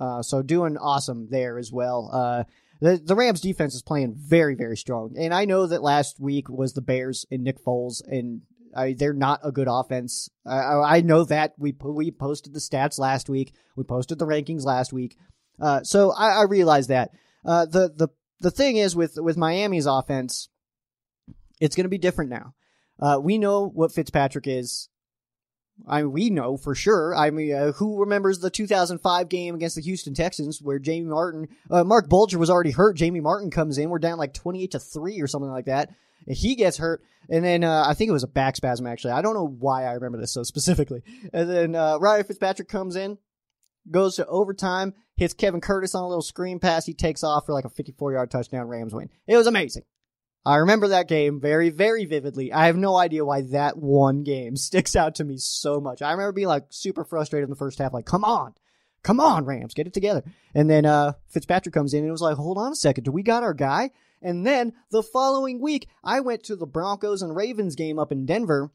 Uh, 0.00 0.22
so 0.22 0.42
doing 0.42 0.76
awesome 0.76 1.28
there 1.30 1.58
as 1.58 1.72
well. 1.72 2.10
Uh, 2.12 2.44
the, 2.80 3.00
the 3.02 3.14
Rams 3.14 3.40
defense 3.40 3.74
is 3.74 3.82
playing 3.82 4.14
very, 4.14 4.54
very 4.54 4.76
strong. 4.76 5.14
And 5.18 5.32
I 5.32 5.46
know 5.46 5.66
that 5.66 5.82
last 5.82 6.20
week 6.20 6.48
was 6.48 6.74
the 6.74 6.82
Bears 6.82 7.24
and 7.30 7.42
Nick 7.42 7.64
Foles, 7.64 8.02
and 8.06 8.42
I, 8.74 8.92
they're 8.92 9.14
not 9.14 9.40
a 9.42 9.52
good 9.52 9.68
offense. 9.70 10.28
I, 10.44 10.96
I 10.96 11.00
know 11.00 11.24
that. 11.24 11.54
We, 11.58 11.74
we 11.82 12.10
posted 12.10 12.52
the 12.52 12.60
stats 12.60 12.98
last 12.98 13.28
week. 13.28 13.54
We 13.76 13.84
posted 13.84 14.18
the 14.18 14.26
rankings 14.26 14.64
last 14.64 14.92
week. 14.92 15.16
Uh, 15.58 15.82
so 15.82 16.12
I, 16.12 16.40
I 16.40 16.42
realize 16.42 16.88
that. 16.88 17.10
Uh, 17.44 17.64
the, 17.64 17.90
the, 17.94 18.08
the 18.40 18.50
thing 18.50 18.76
is 18.76 18.94
with, 18.94 19.14
with 19.16 19.38
Miami's 19.38 19.86
offense, 19.86 20.50
it's 21.60 21.74
going 21.74 21.84
to 21.84 21.90
be 21.90 21.96
different 21.98 22.30
now. 22.30 22.54
Uh, 23.00 23.18
we 23.22 23.38
know 23.38 23.66
what 23.66 23.92
Fitzpatrick 23.92 24.46
is. 24.46 24.90
I 25.86 26.02
mean, 26.02 26.12
we 26.12 26.30
know 26.30 26.56
for 26.56 26.74
sure. 26.74 27.14
I 27.14 27.30
mean, 27.30 27.54
uh, 27.54 27.72
who 27.72 28.00
remembers 28.00 28.38
the 28.38 28.50
2005 28.50 29.28
game 29.28 29.54
against 29.54 29.76
the 29.76 29.82
Houston 29.82 30.14
Texans 30.14 30.60
where 30.62 30.78
Jamie 30.78 31.08
Martin, 31.08 31.48
uh, 31.70 31.84
Marc 31.84 32.08
Bulger 32.08 32.38
was 32.38 32.50
already 32.50 32.70
hurt. 32.70 32.96
Jamie 32.96 33.20
Martin 33.20 33.50
comes 33.50 33.78
in. 33.78 33.90
We're 33.90 33.98
down 33.98 34.18
like 34.18 34.32
28 34.32 34.70
to 34.72 34.78
three 34.78 35.20
or 35.20 35.26
something 35.26 35.50
like 35.50 35.66
that. 35.66 35.90
And 36.26 36.36
he 36.36 36.54
gets 36.54 36.78
hurt. 36.78 37.02
And 37.28 37.44
then, 37.44 37.64
uh, 37.64 37.84
I 37.86 37.94
think 37.94 38.08
it 38.08 38.12
was 38.12 38.22
a 38.22 38.28
back 38.28 38.56
spasm 38.56 38.86
actually. 38.86 39.12
I 39.12 39.22
don't 39.22 39.34
know 39.34 39.46
why 39.46 39.84
I 39.84 39.92
remember 39.92 40.18
this 40.18 40.32
so 40.32 40.42
specifically. 40.42 41.02
And 41.32 41.50
then, 41.50 41.74
uh, 41.74 41.98
Ryan 41.98 42.24
Fitzpatrick 42.24 42.68
comes 42.68 42.96
in, 42.96 43.18
goes 43.90 44.16
to 44.16 44.26
overtime, 44.26 44.94
hits 45.16 45.34
Kevin 45.34 45.60
Curtis 45.60 45.94
on 45.94 46.04
a 46.04 46.08
little 46.08 46.22
screen 46.22 46.58
pass. 46.58 46.86
He 46.86 46.94
takes 46.94 47.22
off 47.22 47.46
for 47.46 47.52
like 47.52 47.64
a 47.64 47.70
54 47.70 48.12
yard 48.12 48.30
touchdown. 48.30 48.68
Rams 48.68 48.94
win. 48.94 49.10
It 49.26 49.36
was 49.36 49.46
amazing. 49.46 49.82
I 50.46 50.58
remember 50.58 50.86
that 50.88 51.08
game 51.08 51.40
very, 51.40 51.70
very 51.70 52.04
vividly. 52.04 52.52
I 52.52 52.66
have 52.66 52.76
no 52.76 52.94
idea 52.94 53.24
why 53.24 53.42
that 53.50 53.76
one 53.76 54.22
game 54.22 54.56
sticks 54.56 54.94
out 54.94 55.16
to 55.16 55.24
me 55.24 55.38
so 55.38 55.80
much. 55.80 56.02
I 56.02 56.12
remember 56.12 56.30
being 56.30 56.46
like 56.46 56.66
super 56.70 57.04
frustrated 57.04 57.44
in 57.44 57.50
the 57.50 57.56
first 57.56 57.80
half, 57.80 57.92
like, 57.92 58.06
come 58.06 58.22
on, 58.22 58.54
come 59.02 59.18
on, 59.18 59.44
Rams, 59.44 59.74
get 59.74 59.88
it 59.88 59.92
together. 59.92 60.22
And 60.54 60.70
then 60.70 60.86
uh, 60.86 61.14
Fitzpatrick 61.26 61.74
comes 61.74 61.94
in 61.94 62.04
and 62.04 62.12
was 62.12 62.20
like, 62.20 62.36
hold 62.36 62.58
on 62.58 62.70
a 62.70 62.76
second, 62.76 63.02
do 63.02 63.10
we 63.10 63.24
got 63.24 63.42
our 63.42 63.54
guy? 63.54 63.90
And 64.22 64.46
then 64.46 64.72
the 64.92 65.02
following 65.02 65.60
week, 65.60 65.88
I 66.04 66.20
went 66.20 66.44
to 66.44 66.54
the 66.54 66.64
Broncos 66.64 67.22
and 67.22 67.34
Ravens 67.34 67.74
game 67.74 67.98
up 67.98 68.12
in 68.12 68.24
Denver 68.24 68.70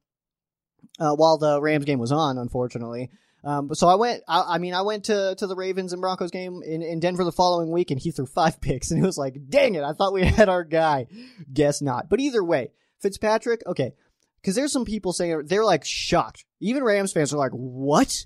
uh, 0.99 1.15
while 1.15 1.37
the 1.37 1.61
Rams 1.61 1.85
game 1.85 1.99
was 1.99 2.11
on, 2.11 2.37
unfortunately. 2.37 3.11
Um, 3.43 3.73
so 3.73 3.87
I 3.87 3.95
went. 3.95 4.23
I, 4.27 4.55
I, 4.55 4.57
mean, 4.59 4.73
I 4.73 4.81
went 4.81 5.05
to 5.05 5.35
to 5.35 5.47
the 5.47 5.55
Ravens 5.55 5.93
and 5.93 6.01
Broncos 6.01 6.31
game 6.31 6.61
in, 6.63 6.81
in 6.81 6.99
Denver 6.99 7.23
the 7.23 7.31
following 7.31 7.71
week, 7.71 7.91
and 7.91 7.99
he 7.99 8.11
threw 8.11 8.25
five 8.25 8.61
picks, 8.61 8.91
and 8.91 9.01
it 9.01 9.05
was 9.05 9.17
like, 9.17 9.49
dang 9.49 9.75
it! 9.75 9.83
I 9.83 9.93
thought 9.93 10.13
we 10.13 10.25
had 10.25 10.49
our 10.49 10.63
guy. 10.63 11.07
Guess 11.51 11.81
not. 11.81 12.09
But 12.09 12.19
either 12.19 12.43
way, 12.43 12.71
Fitzpatrick. 12.99 13.63
Okay, 13.65 13.93
because 14.41 14.55
there's 14.55 14.71
some 14.71 14.85
people 14.85 15.13
saying 15.13 15.43
they're 15.45 15.65
like 15.65 15.83
shocked. 15.83 16.45
Even 16.59 16.83
Rams 16.83 17.13
fans 17.13 17.33
are 17.33 17.37
like, 17.37 17.51
what? 17.51 18.25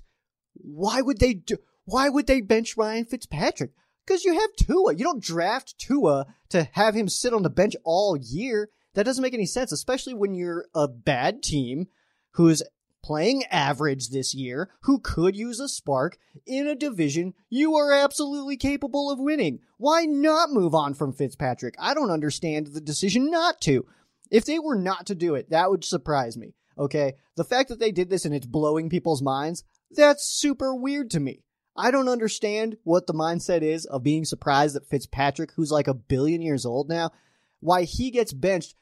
Why 0.54 1.00
would 1.00 1.18
they 1.18 1.34
do? 1.34 1.56
Why 1.84 2.08
would 2.08 2.26
they 2.26 2.40
bench 2.40 2.76
Ryan 2.76 3.04
Fitzpatrick? 3.04 3.70
Because 4.06 4.24
you 4.24 4.34
have 4.38 4.54
Tua. 4.56 4.94
You 4.94 5.04
don't 5.04 5.22
draft 5.22 5.78
Tua 5.78 6.26
to 6.50 6.68
have 6.72 6.94
him 6.94 7.08
sit 7.08 7.32
on 7.32 7.42
the 7.42 7.50
bench 7.50 7.74
all 7.84 8.16
year. 8.16 8.70
That 8.94 9.04
doesn't 9.04 9.22
make 9.22 9.34
any 9.34 9.46
sense, 9.46 9.72
especially 9.72 10.14
when 10.14 10.34
you're 10.34 10.66
a 10.74 10.88
bad 10.88 11.42
team 11.42 11.88
who's 12.32 12.62
playing 13.06 13.44
average 13.52 14.08
this 14.08 14.34
year 14.34 14.68
who 14.80 14.98
could 14.98 15.36
use 15.36 15.60
a 15.60 15.68
spark 15.68 16.18
in 16.44 16.66
a 16.66 16.74
division 16.74 17.32
you 17.48 17.76
are 17.76 17.92
absolutely 17.92 18.56
capable 18.56 19.12
of 19.12 19.20
winning. 19.20 19.60
Why 19.78 20.06
not 20.06 20.50
move 20.50 20.74
on 20.74 20.92
from 20.92 21.12
Fitzpatrick? 21.12 21.76
I 21.78 21.94
don't 21.94 22.10
understand 22.10 22.66
the 22.66 22.80
decision 22.80 23.30
not 23.30 23.60
to. 23.60 23.86
If 24.28 24.44
they 24.44 24.58
were 24.58 24.74
not 24.74 25.06
to 25.06 25.14
do 25.14 25.36
it, 25.36 25.50
that 25.50 25.70
would 25.70 25.84
surprise 25.84 26.36
me. 26.36 26.54
Okay. 26.76 27.12
The 27.36 27.44
fact 27.44 27.68
that 27.68 27.78
they 27.78 27.92
did 27.92 28.10
this 28.10 28.24
and 28.24 28.34
it's 28.34 28.44
blowing 28.44 28.90
people's 28.90 29.22
minds, 29.22 29.62
that's 29.92 30.28
super 30.28 30.74
weird 30.74 31.08
to 31.12 31.20
me. 31.20 31.44
I 31.76 31.92
don't 31.92 32.08
understand 32.08 32.76
what 32.82 33.06
the 33.06 33.14
mindset 33.14 33.62
is 33.62 33.84
of 33.84 34.02
being 34.02 34.24
surprised 34.24 34.74
that 34.74 34.88
Fitzpatrick, 34.88 35.52
who's 35.54 35.70
like 35.70 35.86
a 35.86 35.94
billion 35.94 36.42
years 36.42 36.66
old 36.66 36.88
now, 36.88 37.12
why 37.60 37.84
he 37.84 38.10
gets 38.10 38.32
benched 38.32 38.74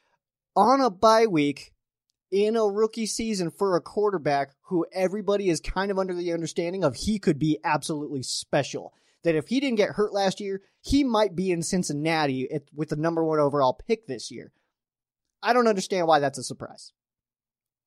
on 0.57 0.81
a 0.81 0.89
bye 0.89 1.27
week 1.27 1.74
in 2.31 2.57
a 2.57 2.65
rookie 2.65 3.07
season 3.07 3.51
for 3.51 3.77
a 3.77 3.81
quarterback 3.81 4.51
who 4.63 4.87
everybody 4.93 5.49
is 5.49 5.61
kind 5.61 5.91
of 5.91 5.99
under 5.99 6.15
the 6.15 6.33
understanding 6.33 6.85
of 6.85 6.97
he 6.97 7.19
could 7.19 7.39
be 7.39 7.59
absolutely 7.65 8.23
special. 8.23 8.93
That 9.23 9.35
if 9.35 9.49
he 9.49 9.61
didn't 9.61 9.79
get 9.79 9.91
hurt 9.91 10.13
last 10.13 10.41
year, 10.41 10.61
he 10.83 11.03
might 11.03 11.35
be 11.35 11.51
in 11.51 11.63
Cincinnati 11.63 12.49
with 12.75 12.91
the 12.91 12.97
number 12.97 13.25
one 13.25 13.39
overall 13.39 13.73
pick 13.73 14.07
this 14.07 14.31
year. 14.31 14.53
I 15.43 15.53
don't 15.53 15.69
understand 15.69 16.07
why 16.07 16.19
that's 16.19 16.39
a 16.39 16.43
surprise. 16.43 16.93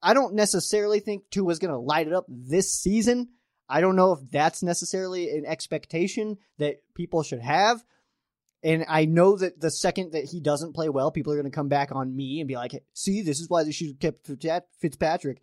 I 0.02 0.14
don't 0.14 0.36
necessarily 0.36 1.00
think 1.00 1.24
Tua's 1.30 1.60
going 1.60 1.74
to 1.74 1.80
light 1.80 2.08
it 2.08 2.14
up 2.14 2.26
this 2.28 2.74
season. 2.74 3.30
I 3.70 3.82
don't 3.82 3.96
know 3.96 4.14
if 4.14 4.20
that's 4.32 4.64
necessarily 4.64 5.30
an 5.38 5.46
expectation 5.46 6.38
that 6.58 6.78
people 6.96 7.22
should 7.22 7.42
have. 7.42 7.84
And 8.64 8.86
I 8.88 9.06
know 9.06 9.38
that 9.38 9.60
the 9.60 9.70
second 9.70 10.14
that 10.14 10.26
he 10.26 10.40
doesn't 10.40 10.74
play 10.74 10.90
well, 10.90 11.12
people 11.12 11.32
are 11.32 11.38
going 11.38 11.50
to 11.50 11.56
come 11.56 11.70
back 11.70 11.92
on 11.92 12.16
me 12.16 12.40
and 12.40 12.48
be 12.48 12.56
like, 12.56 12.84
see, 12.94 13.22
this 13.22 13.40
is 13.40 13.50
why 13.50 13.64
they 13.64 13.72
should 13.72 13.88
have 13.88 14.00
kept 14.00 14.28
Fitzpatrick. 14.80 15.42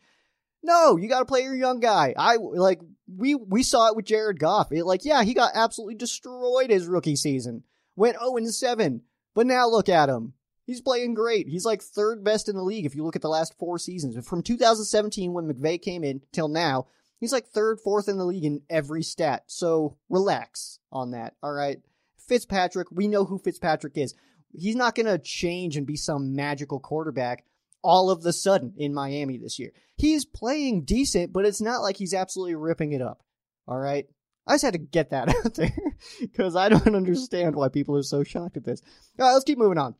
No, 0.62 0.96
you 0.96 1.08
got 1.08 1.20
to 1.20 1.24
play 1.26 1.42
your 1.42 1.54
young 1.54 1.78
guy. 1.78 2.14
I 2.16 2.36
like 2.36 2.80
we 3.06 3.34
we 3.34 3.62
saw 3.62 3.88
it 3.88 3.96
with 3.96 4.06
Jared 4.06 4.40
Goff. 4.40 4.72
It, 4.72 4.84
like, 4.84 5.04
yeah, 5.04 5.22
he 5.22 5.34
got 5.34 5.52
absolutely 5.54 5.94
destroyed 5.94 6.70
his 6.70 6.86
rookie 6.86 7.16
season. 7.16 7.64
Went 7.96 8.18
0 8.18 8.38
and 8.38 8.52
7. 8.52 9.02
But 9.34 9.46
now 9.46 9.68
look 9.68 9.88
at 9.88 10.08
him. 10.08 10.32
He's 10.66 10.80
playing 10.80 11.14
great. 11.14 11.48
He's 11.48 11.66
like 11.66 11.82
third 11.82 12.24
best 12.24 12.48
in 12.48 12.56
the 12.56 12.62
league 12.62 12.86
if 12.86 12.94
you 12.94 13.04
look 13.04 13.16
at 13.16 13.22
the 13.22 13.28
last 13.28 13.58
four 13.58 13.78
seasons. 13.78 14.16
From 14.26 14.42
2017 14.42 15.32
when 15.32 15.52
McVay 15.52 15.80
came 15.80 16.02
in 16.02 16.22
till 16.32 16.48
now, 16.48 16.86
he's 17.20 17.32
like 17.32 17.46
third, 17.46 17.80
fourth 17.80 18.08
in 18.08 18.16
the 18.16 18.24
league 18.24 18.44
in 18.44 18.62
every 18.70 19.02
stat. 19.02 19.44
So 19.46 19.98
relax 20.08 20.78
on 20.90 21.10
that. 21.10 21.34
All 21.42 21.52
right. 21.52 21.80
Fitzpatrick, 22.28 22.88
we 22.90 23.08
know 23.08 23.24
who 23.24 23.38
Fitzpatrick 23.38 23.96
is. 23.96 24.14
He's 24.52 24.76
not 24.76 24.94
going 24.94 25.06
to 25.06 25.18
change 25.18 25.76
and 25.76 25.86
be 25.86 25.96
some 25.96 26.34
magical 26.34 26.80
quarterback 26.80 27.44
all 27.82 28.10
of 28.10 28.22
the 28.22 28.32
sudden 28.32 28.72
in 28.76 28.94
Miami 28.94 29.36
this 29.38 29.58
year. 29.58 29.70
He's 29.96 30.24
playing 30.24 30.84
decent, 30.84 31.32
but 31.32 31.44
it's 31.44 31.60
not 31.60 31.82
like 31.82 31.96
he's 31.96 32.14
absolutely 32.14 32.54
ripping 32.54 32.92
it 32.92 33.02
up. 33.02 33.22
All 33.68 33.78
right. 33.78 34.06
I 34.46 34.54
just 34.54 34.64
had 34.64 34.72
to 34.72 34.78
get 34.78 35.10
that 35.10 35.28
out 35.44 35.54
there 35.54 35.76
because 36.20 36.56
I 36.56 36.68
don't 36.68 36.96
understand 36.96 37.54
why 37.54 37.68
people 37.68 37.96
are 37.96 38.02
so 38.02 38.24
shocked 38.24 38.56
at 38.56 38.64
this. 38.64 38.80
All 39.18 39.26
right, 39.26 39.32
let's 39.32 39.44
keep 39.44 39.58
moving 39.58 39.78
on. 39.78 39.94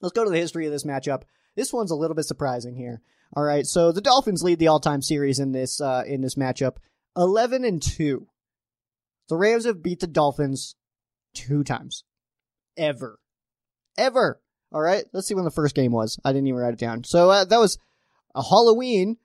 Let's 0.00 0.12
go 0.12 0.24
to 0.24 0.30
the 0.30 0.38
history 0.38 0.66
of 0.66 0.72
this 0.72 0.84
matchup. 0.84 1.22
This 1.54 1.72
one's 1.72 1.90
a 1.90 1.96
little 1.96 2.14
bit 2.14 2.26
surprising 2.26 2.76
here. 2.76 3.00
All 3.34 3.42
right, 3.42 3.66
so 3.66 3.92
the 3.92 4.00
Dolphins 4.00 4.42
lead 4.42 4.58
the 4.58 4.68
all-time 4.68 5.02
series 5.02 5.38
in 5.40 5.52
this 5.52 5.80
uh, 5.80 6.04
in 6.06 6.20
this 6.20 6.36
matchup, 6.36 6.76
eleven 7.16 7.64
and 7.64 7.82
two. 7.82 8.28
The 9.28 9.36
Rams 9.36 9.64
have 9.64 9.82
beat 9.82 10.00
the 10.00 10.06
Dolphins 10.06 10.76
two 11.36 11.62
times. 11.62 12.02
Ever. 12.76 13.20
Ever. 13.96 14.40
All 14.72 14.80
right. 14.80 15.04
Let's 15.12 15.28
see 15.28 15.34
when 15.34 15.44
the 15.44 15.50
first 15.50 15.74
game 15.74 15.92
was. 15.92 16.18
I 16.24 16.32
didn't 16.32 16.48
even 16.48 16.60
write 16.60 16.74
it 16.74 16.80
down. 16.80 17.04
So 17.04 17.30
uh, 17.30 17.44
that 17.44 17.60
was 17.60 17.78
a 18.34 18.42
Halloween 18.42 19.18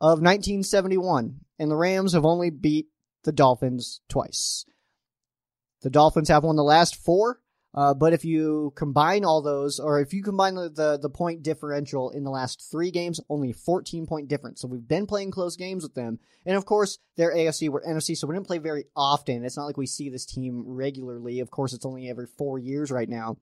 of 0.00 0.20
1971, 0.20 1.40
and 1.58 1.70
the 1.70 1.76
Rams 1.76 2.14
have 2.14 2.24
only 2.24 2.50
beat 2.50 2.88
the 3.24 3.32
Dolphins 3.32 4.00
twice. 4.08 4.64
The 5.82 5.90
Dolphins 5.90 6.28
have 6.28 6.44
won 6.44 6.56
the 6.56 6.62
last 6.62 6.96
four, 6.96 7.40
uh, 7.72 7.94
but 7.94 8.12
if 8.12 8.24
you 8.24 8.72
combine 8.74 9.24
all 9.24 9.42
those, 9.42 9.78
or 9.78 10.00
if 10.00 10.12
you 10.12 10.22
combine 10.22 10.56
the, 10.56 10.68
the, 10.68 10.98
the 10.98 11.10
point 11.10 11.42
differential 11.42 12.10
in 12.10 12.24
the 12.24 12.30
last 12.30 12.68
three 12.70 12.90
games, 12.90 13.20
only 13.28 13.52
14 13.52 14.06
point 14.06 14.28
difference. 14.28 14.60
So 14.60 14.68
we've 14.68 14.86
been 14.86 15.06
playing 15.06 15.30
close 15.30 15.56
games 15.56 15.84
with 15.84 15.94
them, 15.94 16.18
and 16.44 16.56
of 16.56 16.66
course 16.66 16.98
they're 17.16 17.34
AFC, 17.34 17.68
we're 17.68 17.82
NFC, 17.82 18.16
so 18.16 18.26
we 18.26 18.34
didn't 18.34 18.48
play 18.48 18.58
very 18.58 18.86
often. 18.96 19.44
It's 19.44 19.56
not 19.56 19.66
like 19.66 19.76
we 19.76 19.86
see 19.86 20.10
this 20.10 20.26
team 20.26 20.64
regularly. 20.66 21.38
Of 21.38 21.50
course, 21.50 21.72
it's 21.72 21.86
only 21.86 22.08
every 22.08 22.26
four 22.26 22.58
years 22.58 22.90
right 22.90 23.08
now. 23.08 23.36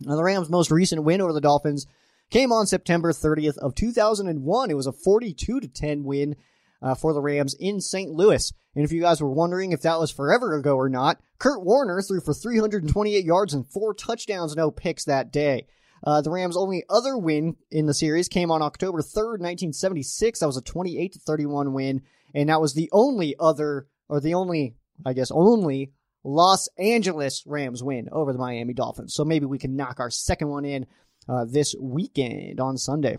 Now 0.00 0.16
the 0.16 0.24
Rams' 0.24 0.50
most 0.50 0.70
recent 0.70 1.04
win 1.04 1.22
over 1.22 1.32
the 1.32 1.40
Dolphins 1.40 1.86
came 2.30 2.52
on 2.52 2.66
September 2.66 3.12
30th 3.12 3.56
of 3.58 3.74
2001. 3.74 4.70
It 4.70 4.74
was 4.74 4.86
a 4.86 4.92
42 4.92 5.60
to 5.60 5.68
10 5.68 6.04
win 6.04 6.36
uh, 6.82 6.94
for 6.94 7.12
the 7.12 7.20
Rams 7.20 7.54
in 7.58 7.80
St. 7.80 8.10
Louis. 8.10 8.52
And 8.74 8.84
if 8.84 8.92
you 8.92 9.00
guys 9.00 9.20
were 9.20 9.30
wondering 9.30 9.72
if 9.72 9.82
that 9.82 9.98
was 9.98 10.10
forever 10.10 10.54
ago 10.54 10.76
or 10.76 10.88
not, 10.88 11.20
Kurt 11.38 11.64
Warner 11.64 12.00
threw 12.00 12.20
for 12.20 12.34
328 12.34 13.24
yards 13.24 13.54
and 13.54 13.68
four 13.68 13.94
touchdowns, 13.94 14.54
no 14.54 14.70
picks 14.70 15.04
that 15.04 15.32
day. 15.32 15.66
Uh, 16.04 16.20
the 16.20 16.30
Rams' 16.30 16.56
only 16.56 16.84
other 16.88 17.18
win 17.18 17.56
in 17.70 17.86
the 17.86 17.94
series 17.94 18.28
came 18.28 18.50
on 18.50 18.62
October 18.62 18.98
3rd, 18.98 19.40
1976. 19.40 20.38
That 20.38 20.46
was 20.46 20.56
a 20.56 20.62
28 20.62 21.12
to 21.14 21.18
31 21.18 21.72
win, 21.72 22.02
and 22.34 22.48
that 22.48 22.60
was 22.60 22.74
the 22.74 22.88
only 22.92 23.34
other, 23.38 23.88
or 24.08 24.20
the 24.20 24.34
only, 24.34 24.76
I 25.04 25.12
guess, 25.12 25.30
only 25.32 25.92
Los 26.22 26.68
Angeles 26.78 27.44
Rams 27.46 27.82
win 27.82 28.08
over 28.12 28.32
the 28.32 28.38
Miami 28.38 28.74
Dolphins. 28.74 29.14
So 29.14 29.24
maybe 29.24 29.46
we 29.46 29.58
can 29.58 29.76
knock 29.76 29.98
our 29.98 30.10
second 30.10 30.48
one 30.48 30.64
in 30.64 30.86
uh, 31.28 31.44
this 31.46 31.74
weekend 31.80 32.60
on 32.60 32.76
Sunday. 32.76 33.18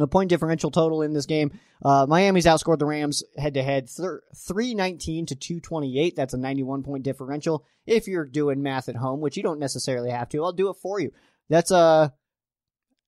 The 0.00 0.08
point 0.08 0.30
differential 0.30 0.70
total 0.70 1.02
in 1.02 1.12
this 1.12 1.26
game, 1.26 1.58
uh, 1.84 2.06
Miami's 2.08 2.46
outscored 2.46 2.78
the 2.78 2.86
Rams 2.86 3.22
head 3.36 3.52
to 3.52 3.62
head 3.62 3.90
319 3.90 5.26
to 5.26 5.34
228. 5.34 6.16
That's 6.16 6.32
a 6.32 6.38
91 6.38 6.82
point 6.82 7.02
differential. 7.02 7.66
If 7.84 8.08
you're 8.08 8.24
doing 8.24 8.62
math 8.62 8.88
at 8.88 8.96
home, 8.96 9.20
which 9.20 9.36
you 9.36 9.42
don't 9.42 9.58
necessarily 9.58 10.10
have 10.10 10.30
to, 10.30 10.42
I'll 10.42 10.52
do 10.52 10.70
it 10.70 10.76
for 10.80 11.00
you. 11.00 11.12
That's 11.50 11.70
uh 11.70 12.08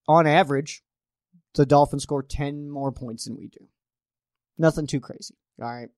on 0.07 0.27
average, 0.27 0.83
the 1.55 1.65
Dolphins 1.65 2.03
score 2.03 2.21
10 2.21 2.69
more 2.69 2.91
points 2.91 3.25
than 3.25 3.37
we 3.37 3.47
do. 3.47 3.65
Nothing 4.59 4.85
too 4.85 4.99
crazy. 4.99 5.33
All 5.59 5.73
right. 5.73 5.89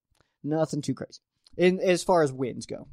Nothing 0.42 0.80
too 0.80 0.94
crazy. 0.94 1.20
In 1.58 1.78
as 1.78 2.04
far 2.04 2.22
as 2.22 2.32
wins 2.32 2.64
go. 2.64 2.88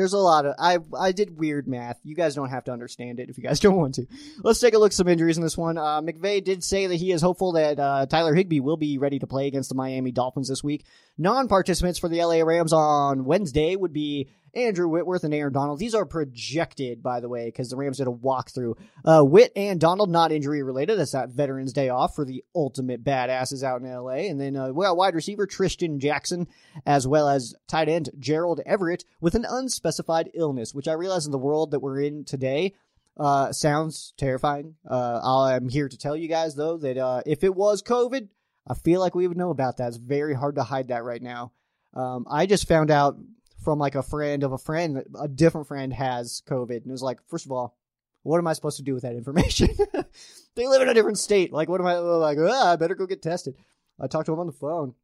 There's 0.00 0.14
a 0.14 0.18
lot 0.18 0.46
of 0.46 0.54
I 0.58 0.78
I 0.98 1.12
did 1.12 1.36
weird 1.36 1.68
math. 1.68 2.00
You 2.04 2.14
guys 2.14 2.34
don't 2.34 2.48
have 2.48 2.64
to 2.64 2.72
understand 2.72 3.20
it 3.20 3.28
if 3.28 3.36
you 3.36 3.44
guys 3.44 3.60
don't 3.60 3.76
want 3.76 3.96
to. 3.96 4.06
Let's 4.42 4.58
take 4.58 4.72
a 4.72 4.78
look 4.78 4.92
at 4.92 4.94
some 4.94 5.08
injuries 5.08 5.36
in 5.36 5.42
this 5.42 5.58
one. 5.58 5.76
Uh, 5.76 6.00
did 6.00 6.64
say 6.64 6.86
that 6.86 6.96
he 6.96 7.12
is 7.12 7.20
hopeful 7.20 7.52
that 7.52 7.78
uh, 7.78 8.06
Tyler 8.06 8.34
Higbee 8.34 8.60
will 8.60 8.78
be 8.78 8.96
ready 8.96 9.18
to 9.18 9.26
play 9.26 9.46
against 9.46 9.68
the 9.68 9.74
Miami 9.74 10.10
Dolphins 10.10 10.48
this 10.48 10.64
week. 10.64 10.86
Non-participants 11.18 11.98
for 11.98 12.08
the 12.08 12.24
LA 12.24 12.42
Rams 12.42 12.72
on 12.72 13.26
Wednesday 13.26 13.76
would 13.76 13.92
be 13.92 14.30
Andrew 14.54 14.88
Whitworth 14.88 15.24
and 15.24 15.34
Aaron 15.34 15.52
Donald. 15.52 15.78
These 15.78 15.94
are 15.94 16.04
projected, 16.04 17.02
by 17.02 17.20
the 17.20 17.28
way, 17.28 17.46
because 17.46 17.70
the 17.70 17.76
Rams 17.76 17.98
did 17.98 18.06
a 18.06 18.10
walkthrough. 18.10 18.76
Uh, 19.04 19.22
Whit 19.22 19.52
and 19.56 19.80
Donald, 19.80 20.10
not 20.10 20.32
injury 20.32 20.62
related. 20.62 20.98
That's 20.98 21.12
that 21.12 21.30
Veterans 21.30 21.72
Day 21.72 21.88
off 21.88 22.14
for 22.14 22.24
the 22.24 22.44
ultimate 22.54 23.04
badasses 23.04 23.62
out 23.62 23.82
in 23.82 23.92
LA. 23.92 24.28
And 24.28 24.40
then 24.40 24.56
uh, 24.56 24.68
we 24.68 24.84
got 24.84 24.96
wide 24.96 25.14
receiver 25.14 25.46
Trishton 25.46 25.98
Jackson, 25.98 26.48
as 26.86 27.06
well 27.06 27.28
as 27.28 27.54
tight 27.68 27.88
end 27.88 28.10
Gerald 28.18 28.60
Everett 28.66 29.04
with 29.20 29.34
an 29.34 29.46
unspecified 29.48 30.30
illness, 30.34 30.74
which 30.74 30.88
I 30.88 30.92
realize 30.92 31.26
in 31.26 31.32
the 31.32 31.38
world 31.38 31.70
that 31.72 31.80
we're 31.80 32.00
in 32.00 32.24
today, 32.24 32.74
uh, 33.16 33.52
sounds 33.52 34.14
terrifying. 34.16 34.76
Uh, 34.88 35.20
I'm 35.22 35.68
here 35.68 35.88
to 35.88 35.98
tell 35.98 36.16
you 36.16 36.28
guys 36.28 36.54
though 36.54 36.78
that 36.78 36.96
uh, 36.96 37.22
if 37.26 37.44
it 37.44 37.54
was 37.54 37.82
COVID, 37.82 38.28
I 38.66 38.74
feel 38.74 39.00
like 39.00 39.14
we 39.14 39.26
would 39.26 39.36
know 39.36 39.50
about 39.50 39.78
that. 39.78 39.88
It's 39.88 39.96
very 39.96 40.34
hard 40.34 40.56
to 40.56 40.62
hide 40.62 40.88
that 40.88 41.04
right 41.04 41.22
now. 41.22 41.52
Um, 41.94 42.26
I 42.30 42.46
just 42.46 42.68
found 42.68 42.90
out 42.90 43.16
from 43.62 43.78
like 43.78 43.94
a 43.94 44.02
friend 44.02 44.42
of 44.42 44.52
a 44.52 44.58
friend 44.58 45.02
a 45.18 45.28
different 45.28 45.68
friend 45.68 45.92
has 45.92 46.42
COVID, 46.48 46.76
and 46.76 46.86
it 46.86 46.90
was 46.90 47.02
like, 47.02 47.18
first 47.28 47.46
of 47.46 47.52
all, 47.52 47.76
what 48.22 48.38
am 48.38 48.46
I 48.46 48.52
supposed 48.52 48.76
to 48.78 48.82
do 48.82 48.94
with 48.94 49.02
that 49.02 49.14
information? 49.14 49.68
they 50.54 50.66
live 50.66 50.82
in 50.82 50.88
a 50.88 50.94
different 50.94 51.18
state. 51.18 51.52
Like, 51.52 51.68
what 51.68 51.80
am 51.80 51.86
I 51.86 51.96
like? 51.98 52.38
Ah, 52.40 52.72
I 52.72 52.76
better 52.76 52.94
go 52.94 53.06
get 53.06 53.22
tested. 53.22 53.54
I 53.98 54.06
talked 54.06 54.26
to 54.26 54.32
him 54.32 54.40
on 54.40 54.46
the 54.46 54.52
phone. 54.52 54.94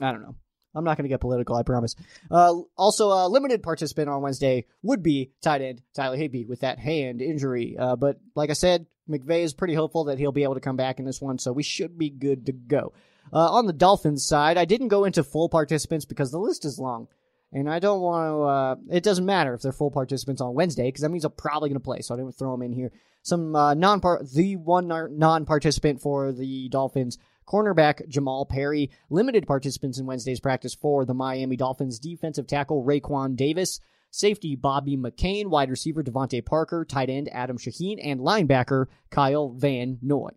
I 0.00 0.12
don't 0.12 0.22
know. 0.22 0.34
I'm 0.74 0.84
not 0.84 0.96
going 0.96 1.04
to 1.04 1.08
get 1.08 1.20
political, 1.20 1.54
I 1.54 1.62
promise. 1.62 1.94
Uh, 2.30 2.54
also, 2.76 3.10
a 3.10 3.28
limited 3.28 3.62
participant 3.62 4.08
on 4.08 4.22
Wednesday 4.22 4.66
would 4.82 5.02
be 5.02 5.30
tight 5.40 5.62
end 5.62 5.82
Tyler 5.94 6.16
Higbee 6.16 6.46
with 6.46 6.60
that 6.60 6.80
hand 6.80 7.22
injury. 7.22 7.76
Uh, 7.78 7.94
but 7.94 8.18
like 8.34 8.50
I 8.50 8.54
said, 8.54 8.86
McVay 9.08 9.42
is 9.42 9.54
pretty 9.54 9.74
hopeful 9.74 10.04
that 10.04 10.18
he'll 10.18 10.32
be 10.32 10.42
able 10.42 10.54
to 10.54 10.60
come 10.60 10.76
back 10.76 10.98
in 10.98 11.04
this 11.04 11.20
one, 11.20 11.38
so 11.38 11.52
we 11.52 11.62
should 11.62 11.96
be 11.96 12.10
good 12.10 12.46
to 12.46 12.52
go. 12.52 12.92
Uh, 13.32 13.52
on 13.52 13.66
the 13.66 13.72
Dolphins 13.72 14.26
side, 14.26 14.56
I 14.56 14.64
didn't 14.64 14.88
go 14.88 15.04
into 15.04 15.22
full 15.22 15.48
participants 15.48 16.04
because 16.04 16.30
the 16.30 16.38
list 16.38 16.64
is 16.64 16.78
long. 16.78 17.08
And 17.54 17.70
I 17.70 17.78
don't 17.78 18.00
want 18.00 18.28
to, 18.28 18.42
uh, 18.42 18.96
it 18.96 19.04
doesn't 19.04 19.24
matter 19.24 19.54
if 19.54 19.62
they're 19.62 19.72
full 19.72 19.92
participants 19.92 20.42
on 20.42 20.54
Wednesday 20.54 20.88
because 20.88 21.02
that 21.02 21.10
means 21.10 21.22
they're 21.22 21.30
probably 21.30 21.68
going 21.68 21.80
to 21.80 21.84
play. 21.84 22.00
So 22.00 22.12
I 22.12 22.16
didn't 22.16 22.32
throw 22.32 22.50
them 22.50 22.62
in 22.62 22.72
here. 22.72 22.90
Some 23.22 23.54
uh, 23.54 23.74
non 23.74 24.00
part, 24.00 24.28
the 24.32 24.56
one 24.56 24.88
non 24.88 25.46
participant 25.46 26.02
for 26.02 26.32
the 26.32 26.68
Dolphins, 26.68 27.16
cornerback 27.48 28.08
Jamal 28.08 28.44
Perry. 28.44 28.90
Limited 29.08 29.46
participants 29.46 29.98
in 29.98 30.06
Wednesday's 30.06 30.40
practice 30.40 30.74
for 30.74 31.04
the 31.04 31.14
Miami 31.14 31.56
Dolphins 31.56 32.00
defensive 32.00 32.48
tackle 32.48 32.84
Raekwon 32.84 33.36
Davis, 33.36 33.78
safety 34.10 34.56
Bobby 34.56 34.96
McCain, 34.96 35.46
wide 35.46 35.70
receiver 35.70 36.02
DeVante 36.02 36.44
Parker, 36.44 36.84
tight 36.84 37.08
end 37.08 37.28
Adam 37.32 37.56
Shaheen, 37.56 38.00
and 38.02 38.18
linebacker 38.18 38.86
Kyle 39.10 39.50
Van 39.50 39.98
Noy 40.02 40.30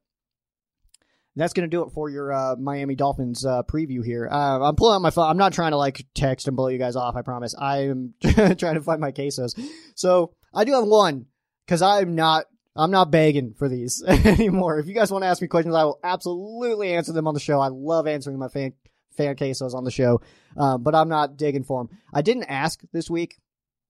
that's 1.40 1.54
going 1.54 1.70
to 1.70 1.76
do 1.76 1.84
it 1.84 1.92
for 1.92 2.10
your 2.10 2.34
uh, 2.34 2.56
Miami 2.56 2.96
Dolphins 2.96 3.46
uh, 3.46 3.64
preview 3.64 4.04
here. 4.04 4.28
Uh, 4.32 4.62
I'm 4.62 4.76
pulling 4.76 4.96
out 4.96 5.02
my 5.02 5.10
phone. 5.10 5.30
I'm 5.30 5.38
not 5.38 5.54
trying 5.54 5.72
to 5.72 5.78
like 5.78 6.06
text 6.14 6.48
and 6.48 6.58
blow 6.58 6.68
you 6.68 6.78
guys 6.78 6.96
off. 6.96 7.16
I 7.16 7.22
promise. 7.22 7.56
I 7.58 7.90
am 7.90 8.14
trying 8.22 8.76
to 8.76 8.82
find 8.82 9.00
my 9.00 9.12
cases. 9.12 9.56
So 9.96 10.34
I 10.54 10.64
do 10.64 10.74
have 10.74 10.86
one 10.86 11.26
because 11.66 11.82
I'm 11.82 12.16
not. 12.16 12.46
I'm 12.80 12.92
not 12.92 13.10
begging 13.10 13.56
for 13.58 13.68
these 13.68 14.04
anymore. 14.08 14.78
If 14.78 14.88
you 14.88 14.94
guys 14.94 15.12
want 15.12 15.24
to 15.24 15.28
ask 15.28 15.42
me 15.42 15.48
questions, 15.48 15.74
I 15.74 15.84
will 15.84 16.00
absolutely 16.04 16.94
answer 16.94 17.12
them 17.12 17.28
on 17.28 17.34
the 17.34 17.40
show. 17.40 17.60
I 17.60 17.70
love 17.70 18.06
answering 18.06 18.38
my 18.38 18.50
fan 18.50 18.74
fan 19.16 19.36
cases 19.36 19.74
on 19.74 19.84
the 19.84 19.90
show, 19.90 20.22
um, 20.56 20.84
but 20.84 20.94
I'm 20.94 21.10
not 21.10 21.38
digging 21.38 21.64
for 21.64 21.84
them. 21.84 21.98
I 22.14 22.22
didn't 22.22 22.44
ask 22.44 22.80
this 22.94 23.10
week 23.10 23.40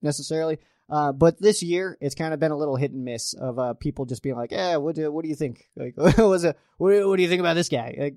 necessarily. 0.02 0.60
Uh, 0.90 1.12
but 1.12 1.40
this 1.42 1.62
year, 1.62 1.98
it's 2.00 2.16
kind 2.16 2.34
of 2.34 2.40
been 2.40 2.52
a 2.52 2.58
little 2.58 2.76
hit 2.76 2.92
and 2.92 3.04
miss 3.04 3.34
of 3.34 3.60
uh, 3.60 3.74
people 3.74 4.06
just 4.06 4.24
being 4.24 4.36
like, 4.36 4.52
"Yeah, 4.52 4.78
what 4.78 4.96
do 4.96 5.12
what 5.12 5.24
do 5.24 5.30
you 5.30 5.36
think? 5.36 5.66
Like, 5.76 5.94
what 5.98 6.18
was 6.18 6.44
it? 6.44 6.58
What, 6.78 7.08
what 7.08 7.18
do 7.18 7.24
you 7.24 7.30
think 7.30 7.42
about 7.42 7.56
this 7.56 7.70
guy? 7.70 7.96
Like, 7.98 8.16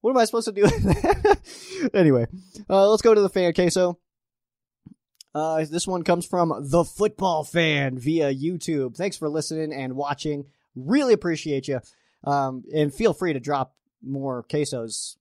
what 0.00 0.10
am 0.10 0.16
I 0.16 0.24
supposed 0.24 0.52
to 0.52 0.52
do?" 0.52 1.90
anyway, 1.94 2.26
uh, 2.68 2.88
let's 2.88 3.02
go 3.02 3.14
to 3.14 3.20
the 3.20 3.28
fan 3.28 3.52
queso. 3.52 3.98
Uh, 5.34 5.64
this 5.70 5.86
one 5.86 6.02
comes 6.02 6.26
from 6.26 6.52
the 6.70 6.84
football 6.84 7.44
fan 7.44 7.98
via 7.98 8.34
YouTube. 8.34 8.96
Thanks 8.96 9.16
for 9.16 9.28
listening 9.28 9.72
and 9.72 9.94
watching. 9.94 10.46
Really 10.74 11.12
appreciate 11.12 11.68
you. 11.68 11.80
Um, 12.24 12.64
and 12.74 12.92
feel 12.92 13.12
free 13.12 13.34
to 13.34 13.40
drop 13.40 13.74
more 14.02 14.42
quesos 14.42 15.16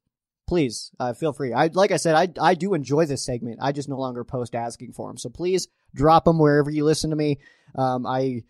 please 0.47 0.91
uh, 0.99 1.13
feel 1.13 1.33
free. 1.33 1.53
I 1.53 1.67
like 1.67 1.91
I 1.91 1.97
said, 1.97 2.15
I 2.15 2.29
I 2.41 2.55
do 2.55 2.73
enjoy 2.73 3.05
this 3.05 3.23
segment. 3.23 3.59
I 3.61 3.71
just 3.71 3.89
no 3.89 3.97
longer 3.97 4.23
post 4.23 4.55
asking 4.55 4.93
for 4.93 5.09
them. 5.09 5.17
So 5.17 5.29
please 5.29 5.67
drop 5.93 6.25
them 6.25 6.39
wherever 6.39 6.69
you 6.69 6.85
listen 6.85 7.09
to 7.09 7.15
me. 7.15 7.39
Um, 7.75 8.05
I 8.05 8.43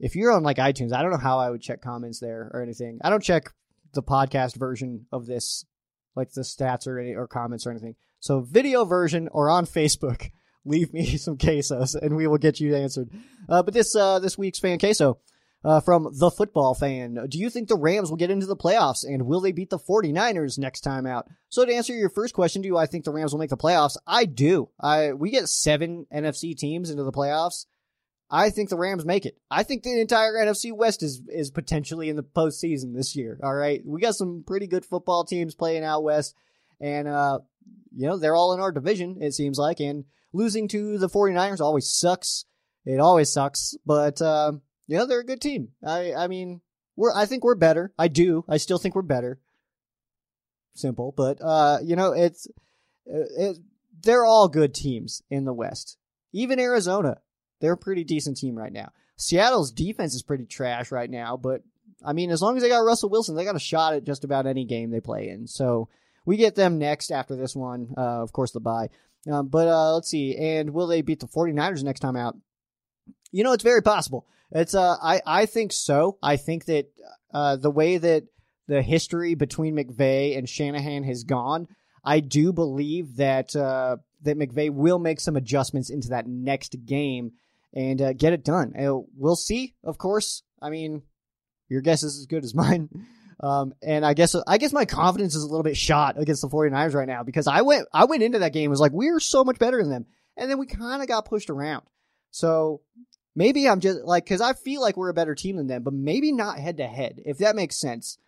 if 0.00 0.16
you're 0.16 0.32
on 0.32 0.42
like 0.42 0.56
iTunes, 0.58 0.92
I 0.92 1.02
don't 1.02 1.10
know 1.10 1.18
how 1.18 1.38
I 1.38 1.50
would 1.50 1.62
check 1.62 1.80
comments 1.80 2.20
there 2.20 2.50
or 2.52 2.62
anything. 2.62 2.98
I 3.02 3.10
don't 3.10 3.22
check 3.22 3.50
the 3.94 4.02
podcast 4.02 4.56
version 4.56 5.06
of 5.12 5.26
this, 5.26 5.64
like 6.16 6.32
the 6.32 6.42
stats 6.42 6.86
or 6.86 6.98
any 6.98 7.14
or 7.14 7.26
comments 7.26 7.66
or 7.66 7.70
anything. 7.70 7.94
So 8.20 8.40
video 8.40 8.84
version 8.84 9.28
or 9.32 9.48
on 9.50 9.66
Facebook, 9.66 10.30
leave 10.64 10.92
me 10.92 11.16
some 11.16 11.36
quesos 11.36 11.94
and 11.94 12.16
we 12.16 12.26
will 12.26 12.38
get 12.38 12.60
you 12.60 12.74
answered. 12.74 13.10
Uh, 13.48 13.62
but 13.62 13.74
this 13.74 13.94
uh, 13.94 14.18
this 14.18 14.36
week's 14.36 14.58
fan 14.58 14.78
queso 14.78 15.18
uh, 15.64 15.80
from 15.80 16.08
the 16.12 16.30
football 16.30 16.74
fan. 16.74 17.18
Do 17.28 17.38
you 17.38 17.48
think 17.48 17.68
the 17.68 17.76
Rams 17.76 18.10
will 18.10 18.18
get 18.18 18.30
into 18.30 18.46
the 18.46 18.56
playoffs 18.56 19.04
and 19.04 19.26
will 19.26 19.40
they 19.40 19.52
beat 19.52 19.70
the 19.70 19.78
49ers 19.78 20.58
next 20.58 20.82
time 20.82 21.06
out? 21.06 21.26
So 21.48 21.64
to 21.64 21.74
answer 21.74 21.94
your 21.94 22.10
first 22.10 22.34
question, 22.34 22.62
do 22.62 22.76
I 22.76 22.86
think 22.86 23.04
the 23.04 23.12
Rams 23.12 23.32
will 23.32 23.38
make 23.38 23.50
the 23.50 23.56
playoffs? 23.56 23.96
I 24.06 24.26
do. 24.26 24.68
I 24.78 25.12
we 25.14 25.30
get 25.30 25.48
seven 25.48 26.06
NFC 26.12 26.56
teams 26.56 26.90
into 26.90 27.04
the 27.04 27.12
playoffs. 27.12 27.66
I 28.30 28.50
think 28.50 28.68
the 28.68 28.76
Rams 28.76 29.04
make 29.04 29.26
it. 29.26 29.38
I 29.50 29.62
think 29.62 29.82
the 29.82 30.00
entire 30.00 30.34
NFC 30.34 30.72
West 30.72 31.02
is 31.02 31.22
is 31.28 31.50
potentially 31.50 32.08
in 32.08 32.16
the 32.16 32.22
postseason 32.22 32.94
this 32.94 33.16
year. 33.16 33.38
All 33.42 33.54
right. 33.54 33.80
We 33.84 34.00
got 34.00 34.16
some 34.16 34.44
pretty 34.46 34.66
good 34.66 34.84
football 34.84 35.24
teams 35.24 35.54
playing 35.54 35.84
out 35.84 36.02
west. 36.02 36.34
And 36.80 37.08
uh, 37.08 37.38
you 37.96 38.06
know, 38.06 38.18
they're 38.18 38.34
all 38.34 38.52
in 38.52 38.60
our 38.60 38.72
division, 38.72 39.18
it 39.22 39.32
seems 39.32 39.58
like, 39.58 39.80
and 39.80 40.04
losing 40.32 40.68
to 40.68 40.98
the 40.98 41.08
49ers 41.08 41.60
always 41.60 41.90
sucks. 41.90 42.44
It 42.84 43.00
always 43.00 43.32
sucks. 43.32 43.76
But 43.86 44.20
uh, 44.20 44.54
yeah, 44.86 45.04
they're 45.04 45.20
a 45.20 45.24
good 45.24 45.40
team. 45.40 45.70
I 45.84 46.14
I 46.14 46.26
mean, 46.28 46.60
we're 46.96 47.14
I 47.14 47.26
think 47.26 47.44
we're 47.44 47.54
better. 47.54 47.92
I 47.98 48.08
do. 48.08 48.44
I 48.48 48.56
still 48.56 48.78
think 48.78 48.94
we're 48.94 49.02
better. 49.02 49.40
Simple, 50.74 51.12
but 51.16 51.38
uh, 51.40 51.78
you 51.82 51.96
know, 51.96 52.12
it's 52.12 52.46
uh, 53.08 53.26
it, 53.38 53.58
they're 54.02 54.24
all 54.24 54.48
good 54.48 54.74
teams 54.74 55.22
in 55.30 55.44
the 55.44 55.52
West. 55.52 55.96
Even 56.32 56.58
Arizona, 56.58 57.18
they're 57.60 57.74
a 57.74 57.78
pretty 57.78 58.04
decent 58.04 58.36
team 58.36 58.56
right 58.56 58.72
now. 58.72 58.90
Seattle's 59.16 59.70
defense 59.70 60.14
is 60.14 60.22
pretty 60.24 60.46
trash 60.46 60.90
right 60.90 61.08
now, 61.08 61.36
but 61.36 61.62
I 62.04 62.12
mean, 62.12 62.30
as 62.30 62.42
long 62.42 62.56
as 62.56 62.62
they 62.62 62.68
got 62.68 62.78
Russell 62.78 63.08
Wilson, 63.08 63.36
they 63.36 63.44
got 63.44 63.56
a 63.56 63.60
shot 63.60 63.94
at 63.94 64.04
just 64.04 64.24
about 64.24 64.46
any 64.46 64.64
game 64.64 64.90
they 64.90 65.00
play 65.00 65.28
in. 65.28 65.46
So 65.46 65.88
we 66.26 66.36
get 66.36 66.54
them 66.54 66.78
next 66.78 67.10
after 67.10 67.36
this 67.36 67.54
one. 67.54 67.94
Uh, 67.96 68.22
of 68.22 68.32
course, 68.32 68.50
the 68.50 68.60
bye. 68.60 68.88
Um, 69.30 69.48
but 69.48 69.68
uh, 69.68 69.94
let's 69.94 70.10
see. 70.10 70.36
And 70.36 70.70
will 70.70 70.86
they 70.86 71.02
beat 71.02 71.20
the 71.20 71.26
49ers 71.26 71.82
next 71.82 72.00
time 72.00 72.16
out? 72.16 72.36
You 73.34 73.42
know, 73.42 73.52
it's 73.52 73.64
very 73.64 73.82
possible. 73.82 74.26
It's 74.52 74.76
uh, 74.76 74.96
I 75.02 75.20
I 75.26 75.46
think 75.46 75.72
so. 75.72 76.18
I 76.22 76.36
think 76.36 76.66
that 76.66 76.86
uh, 77.32 77.56
the 77.56 77.70
way 77.70 77.98
that 77.98 78.24
the 78.68 78.80
history 78.80 79.34
between 79.34 79.74
McVay 79.74 80.38
and 80.38 80.48
Shanahan 80.48 81.02
has 81.02 81.24
gone, 81.24 81.66
I 82.04 82.20
do 82.20 82.52
believe 82.52 83.16
that 83.16 83.56
uh, 83.56 83.96
that 84.22 84.38
McVay 84.38 84.70
will 84.70 85.00
make 85.00 85.18
some 85.18 85.34
adjustments 85.34 85.90
into 85.90 86.10
that 86.10 86.28
next 86.28 86.76
game 86.86 87.32
and 87.74 88.00
uh, 88.00 88.12
get 88.12 88.34
it 88.34 88.44
done. 88.44 88.72
Uh, 88.78 89.00
we'll 89.16 89.34
see. 89.34 89.74
Of 89.82 89.98
course, 89.98 90.44
I 90.62 90.70
mean, 90.70 91.02
your 91.68 91.80
guess 91.80 92.04
is 92.04 92.16
as 92.16 92.26
good 92.26 92.44
as 92.44 92.54
mine. 92.54 92.88
Um, 93.40 93.74
and 93.82 94.06
I 94.06 94.14
guess 94.14 94.36
I 94.46 94.58
guess 94.58 94.72
my 94.72 94.84
confidence 94.84 95.34
is 95.34 95.42
a 95.42 95.48
little 95.48 95.64
bit 95.64 95.76
shot 95.76 96.20
against 96.20 96.42
the 96.42 96.48
49ers 96.48 96.94
right 96.94 97.08
now 97.08 97.24
because 97.24 97.48
I 97.48 97.62
went 97.62 97.88
I 97.92 98.04
went 98.04 98.22
into 98.22 98.38
that 98.38 98.52
game 98.52 98.70
was 98.70 98.78
like 98.78 98.92
we're 98.92 99.18
so 99.18 99.42
much 99.42 99.58
better 99.58 99.82
than 99.82 99.90
them, 99.90 100.06
and 100.36 100.48
then 100.48 100.58
we 100.58 100.66
kind 100.66 101.02
of 101.02 101.08
got 101.08 101.24
pushed 101.24 101.50
around. 101.50 101.82
So 102.30 102.80
Maybe 103.36 103.68
I'm 103.68 103.80
just 103.80 104.00
like, 104.04 104.24
because 104.24 104.40
I 104.40 104.52
feel 104.52 104.80
like 104.80 104.96
we're 104.96 105.08
a 105.08 105.14
better 105.14 105.34
team 105.34 105.56
than 105.56 105.66
them, 105.66 105.82
but 105.82 105.94
maybe 105.94 106.32
not 106.32 106.58
head 106.58 106.76
to 106.76 106.86
head, 106.86 107.20
if 107.24 107.38
that 107.38 107.56
makes 107.56 107.76
sense. 107.76 108.18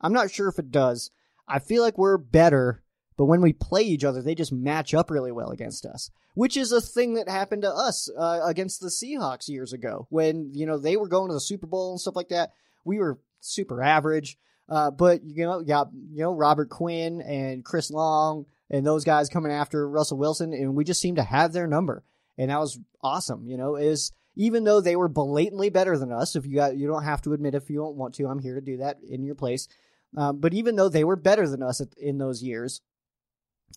I'm 0.00 0.12
not 0.12 0.30
sure 0.30 0.48
if 0.48 0.58
it 0.58 0.70
does. 0.70 1.10
I 1.48 1.58
feel 1.58 1.82
like 1.82 1.98
we're 1.98 2.18
better, 2.18 2.82
but 3.16 3.24
when 3.24 3.40
we 3.40 3.52
play 3.52 3.82
each 3.82 4.04
other, 4.04 4.22
they 4.22 4.34
just 4.34 4.52
match 4.52 4.94
up 4.94 5.10
really 5.10 5.32
well 5.32 5.50
against 5.50 5.86
us, 5.86 6.10
which 6.34 6.56
is 6.56 6.72
a 6.72 6.80
thing 6.80 7.14
that 7.14 7.28
happened 7.28 7.62
to 7.62 7.72
us 7.72 8.08
uh, 8.16 8.40
against 8.44 8.80
the 8.80 8.88
Seahawks 8.88 9.48
years 9.48 9.72
ago 9.72 10.06
when, 10.10 10.50
you 10.52 10.66
know, 10.66 10.78
they 10.78 10.96
were 10.96 11.08
going 11.08 11.28
to 11.28 11.34
the 11.34 11.40
Super 11.40 11.66
Bowl 11.66 11.92
and 11.92 12.00
stuff 12.00 12.16
like 12.16 12.28
that. 12.28 12.52
We 12.84 12.98
were 12.98 13.18
super 13.40 13.82
average. 13.82 14.38
Uh, 14.68 14.90
but, 14.90 15.24
you 15.24 15.44
know, 15.44 15.62
got, 15.62 15.88
you 15.92 16.22
know, 16.22 16.32
Robert 16.32 16.70
Quinn 16.70 17.20
and 17.22 17.64
Chris 17.64 17.90
Long 17.90 18.46
and 18.70 18.86
those 18.86 19.02
guys 19.04 19.28
coming 19.28 19.50
after 19.50 19.88
Russell 19.88 20.18
Wilson, 20.18 20.52
and 20.52 20.76
we 20.76 20.84
just 20.84 21.00
seemed 21.00 21.16
to 21.16 21.24
have 21.24 21.52
their 21.52 21.66
number. 21.66 22.04
And 22.38 22.50
that 22.50 22.60
was 22.60 22.78
awesome. 23.02 23.48
You 23.48 23.56
know, 23.56 23.74
is 23.74 24.12
even 24.36 24.64
though 24.64 24.80
they 24.80 24.96
were 24.96 25.08
blatantly 25.08 25.70
better 25.70 25.96
than 25.98 26.12
us. 26.12 26.36
If 26.36 26.46
you 26.46 26.54
got, 26.56 26.76
you 26.76 26.86
don't 26.86 27.04
have 27.04 27.22
to 27.22 27.32
admit 27.32 27.54
if 27.54 27.70
you 27.70 27.78
don't 27.78 27.96
want 27.96 28.14
to. 28.14 28.26
I'm 28.26 28.38
here 28.38 28.54
to 28.54 28.60
do 28.60 28.78
that 28.78 28.98
in 29.06 29.24
your 29.24 29.34
place. 29.34 29.68
Um, 30.16 30.40
but 30.40 30.54
even 30.54 30.76
though 30.76 30.88
they 30.88 31.04
were 31.04 31.16
better 31.16 31.48
than 31.48 31.62
us 31.62 31.80
in 31.96 32.18
those 32.18 32.42
years, 32.42 32.80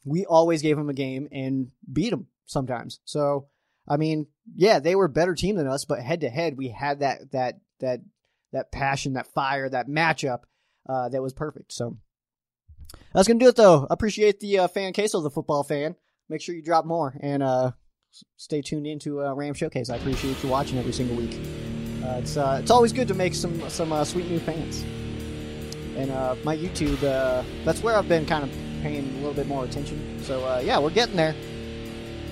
we 0.05 0.25
always 0.25 0.61
gave 0.61 0.77
them 0.77 0.89
a 0.89 0.93
game 0.93 1.27
and 1.31 1.71
beat 1.91 2.09
them 2.09 2.27
sometimes. 2.45 2.99
So, 3.05 3.47
I 3.87 3.97
mean, 3.97 4.27
yeah, 4.55 4.79
they 4.79 4.95
were 4.95 5.05
a 5.05 5.09
better 5.09 5.35
team 5.35 5.55
than 5.55 5.67
us, 5.67 5.85
but 5.85 5.99
head 5.99 6.21
to 6.21 6.29
head, 6.29 6.57
we 6.57 6.69
had 6.69 6.99
that 6.99 7.31
that 7.31 7.59
that 7.79 8.01
that 8.51 8.71
passion, 8.71 9.13
that 9.13 9.33
fire, 9.33 9.69
that 9.69 9.87
matchup 9.87 10.39
uh, 10.87 11.09
that 11.09 11.21
was 11.21 11.33
perfect. 11.33 11.73
So 11.73 11.97
that's 13.13 13.27
gonna 13.27 13.39
do 13.39 13.49
it 13.49 13.55
though. 13.55 13.87
Appreciate 13.89 14.39
the 14.39 14.59
uh, 14.59 14.67
fan 14.67 14.93
case 14.93 15.13
of 15.13 15.23
the 15.23 15.31
football 15.31 15.63
fan. 15.63 15.95
Make 16.29 16.41
sure 16.41 16.55
you 16.55 16.63
drop 16.63 16.85
more 16.85 17.15
and 17.19 17.43
uh, 17.43 17.71
stay 18.37 18.61
tuned 18.61 18.87
into 18.87 19.23
uh, 19.23 19.33
Ram 19.33 19.53
Showcase. 19.53 19.89
I 19.89 19.95
appreciate 19.95 20.41
you 20.43 20.49
watching 20.49 20.77
every 20.77 20.93
single 20.93 21.15
week. 21.15 21.39
Uh, 22.03 22.17
it's 22.19 22.37
uh, 22.37 22.59
it's 22.61 22.71
always 22.71 22.91
good 22.91 23.07
to 23.07 23.13
make 23.13 23.33
some 23.33 23.67
some 23.69 23.91
uh, 23.91 24.03
sweet 24.03 24.27
new 24.29 24.39
fans. 24.39 24.83
And 25.95 26.11
uh, 26.11 26.35
my 26.43 26.57
YouTube, 26.57 27.01
uh, 27.03 27.43
that's 27.63 27.83
where 27.83 27.95
I've 27.95 28.09
been 28.09 28.25
kind 28.25 28.43
of 28.43 28.49
paying 28.81 29.07
a 29.07 29.17
little 29.17 29.33
bit 29.33 29.47
more 29.47 29.63
attention. 29.63 30.21
So 30.23 30.59
yeah, 30.59 30.79
we're 30.79 30.89
getting 30.89 31.15
there. 31.15 31.35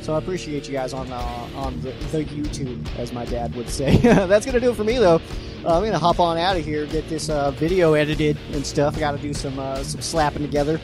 So 0.01 0.15
I 0.15 0.17
appreciate 0.17 0.67
you 0.67 0.73
guys 0.73 0.93
on 0.93 1.11
on 1.11 1.79
the, 1.81 1.91
the 2.11 2.25
YouTube, 2.25 2.85
as 2.97 3.13
my 3.13 3.25
dad 3.25 3.55
would 3.55 3.69
say. 3.69 3.97
that's 4.01 4.45
gonna 4.45 4.59
do 4.59 4.71
it 4.71 4.75
for 4.75 4.83
me 4.83 4.97
though. 4.97 5.21
I'm 5.59 5.83
gonna 5.83 5.99
hop 5.99 6.19
on 6.19 6.37
out 6.37 6.57
of 6.57 6.65
here, 6.65 6.85
get 6.87 7.07
this 7.07 7.27
video 7.57 7.93
edited 7.93 8.37
and 8.51 8.65
stuff. 8.65 8.97
I 8.97 8.99
got 8.99 9.11
to 9.11 9.19
do 9.19 9.33
some 9.33 9.55
some 9.83 10.01
slapping 10.01 10.41
together. 10.41 10.81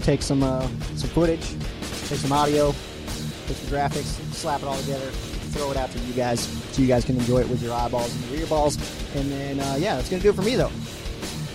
Take 0.00 0.22
some 0.22 0.40
some 0.94 1.10
footage, 1.10 1.54
take 2.06 2.18
some 2.18 2.32
audio, 2.32 2.74
take 3.46 3.56
some 3.56 3.68
graphics, 3.68 4.34
slap 4.34 4.62
it 4.62 4.66
all 4.66 4.76
together, 4.78 5.10
throw 5.52 5.70
it 5.70 5.76
out 5.76 5.90
to 5.90 5.98
you 6.00 6.12
guys, 6.14 6.40
so 6.72 6.82
you 6.82 6.88
guys 6.88 7.04
can 7.04 7.16
enjoy 7.16 7.40
it 7.40 7.48
with 7.48 7.62
your 7.62 7.72
eyeballs 7.72 8.14
and 8.14 8.24
your 8.30 8.46
earballs. 8.46 8.76
And 9.16 9.30
then 9.30 9.60
uh, 9.60 9.76
yeah, 9.78 9.96
that's 9.96 10.08
gonna 10.08 10.22
do 10.22 10.30
it 10.30 10.34
for 10.34 10.42
me 10.42 10.56
though. 10.56 10.70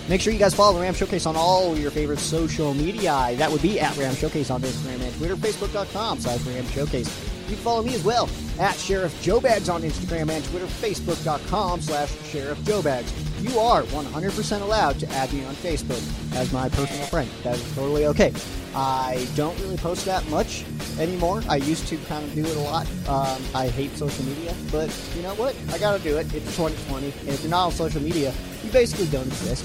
Make 0.08 0.20
sure 0.20 0.32
you 0.32 0.38
guys 0.40 0.54
follow 0.54 0.74
the 0.74 0.80
Ram 0.80 0.94
Showcase 0.94 1.24
on 1.26 1.36
all 1.36 1.76
your 1.76 1.92
favorite 1.92 2.18
social 2.18 2.74
media. 2.74 3.32
That 3.36 3.50
would 3.50 3.62
be 3.62 3.78
at 3.78 3.96
Ram 3.96 4.14
Showcase 4.14 4.50
on 4.50 4.60
Instagram 4.62 5.00
and 5.02 5.14
Twitter, 5.16 5.36
Facebook.com 5.36 6.18
slash 6.18 6.40
Ram 6.46 6.66
Showcase. 6.66 7.29
You 7.50 7.56
follow 7.56 7.82
me 7.82 7.94
as 7.96 8.04
well 8.04 8.28
at 8.60 8.76
Sheriff 8.76 9.20
Joe 9.22 9.40
Bags 9.40 9.68
on 9.68 9.82
Instagram 9.82 10.30
and 10.30 10.44
Twitter, 10.44 10.66
Facebook.com 10.66 11.80
slash 11.80 12.16
Sheriff 12.28 12.62
Joe 12.64 12.80
Bags. 12.80 13.12
You 13.42 13.58
are 13.58 13.82
100% 13.82 14.62
allowed 14.62 15.00
to 15.00 15.08
add 15.10 15.32
me 15.32 15.44
on 15.44 15.54
Facebook 15.56 16.00
as 16.36 16.52
my 16.52 16.68
personal 16.68 17.06
friend. 17.06 17.28
That 17.42 17.56
is 17.56 17.74
totally 17.74 18.06
okay. 18.06 18.32
I 18.72 19.26
don't 19.34 19.58
really 19.58 19.78
post 19.78 20.04
that 20.04 20.24
much 20.28 20.64
anymore. 21.00 21.42
I 21.48 21.56
used 21.56 21.88
to 21.88 21.96
kind 21.96 22.24
of 22.24 22.32
do 22.34 22.44
it 22.44 22.56
a 22.56 22.60
lot. 22.60 22.86
Um, 23.08 23.42
I 23.52 23.66
hate 23.66 23.96
social 23.96 24.24
media, 24.26 24.54
but 24.70 24.96
you 25.16 25.22
know 25.22 25.34
what? 25.34 25.56
I 25.72 25.78
gotta 25.78 26.00
do 26.00 26.18
it. 26.18 26.32
It's 26.32 26.56
2020, 26.56 27.06
and 27.06 27.28
if 27.30 27.42
you're 27.42 27.50
not 27.50 27.66
on 27.66 27.72
social 27.72 28.00
media, 28.00 28.32
you 28.62 28.70
basically 28.70 29.06
don't 29.06 29.26
exist. 29.26 29.64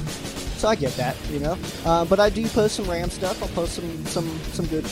So 0.57 0.69
I 0.69 0.75
get 0.75 0.93
that, 0.93 1.15
you 1.29 1.39
know. 1.39 1.55
Uh, 1.85 2.03
but 2.05 2.19
I 2.19 2.31
do 2.31 2.47
post 2.47 2.77
some 2.77 2.89
Ram 2.89 3.11
stuff. 3.11 3.43
I'll 3.43 3.49
post 3.49 3.73
some 3.73 4.05
some 4.07 4.39
some 4.53 4.65
good 4.67 4.85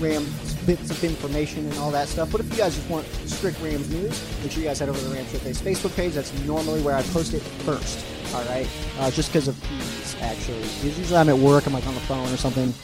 Ram 0.00 0.24
bits 0.66 0.90
of 0.90 1.02
information 1.04 1.66
and 1.66 1.78
all 1.78 1.90
that 1.90 2.08
stuff. 2.08 2.30
But 2.32 2.40
if 2.40 2.50
you 2.50 2.56
guys 2.56 2.74
just 2.74 2.88
want 2.88 3.06
strict 3.26 3.60
Rams 3.60 3.88
news, 3.90 4.40
make 4.42 4.52
sure 4.52 4.62
you 4.62 4.68
guys 4.68 4.78
head 4.78 4.88
over 4.88 4.98
to 4.98 5.04
the 5.04 5.14
Ram 5.14 5.26
Showcase 5.26 5.60
Facebook 5.60 5.94
page. 5.96 6.14
That's 6.14 6.32
normally 6.44 6.82
where 6.82 6.94
I 6.94 7.02
post 7.02 7.34
it 7.34 7.40
first. 7.40 8.04
All 8.34 8.44
right, 8.46 8.68
uh, 8.98 9.10
just 9.10 9.30
because 9.30 9.48
of 9.48 9.72
ease, 9.72 10.16
actually. 10.20 10.58
Because 10.58 10.98
usually 10.98 11.16
I'm 11.16 11.28
at 11.28 11.38
work, 11.38 11.66
I'm 11.66 11.72
like 11.72 11.86
on 11.86 11.94
the 11.94 12.00
phone 12.00 12.32
or 12.32 12.36
something, 12.36 12.74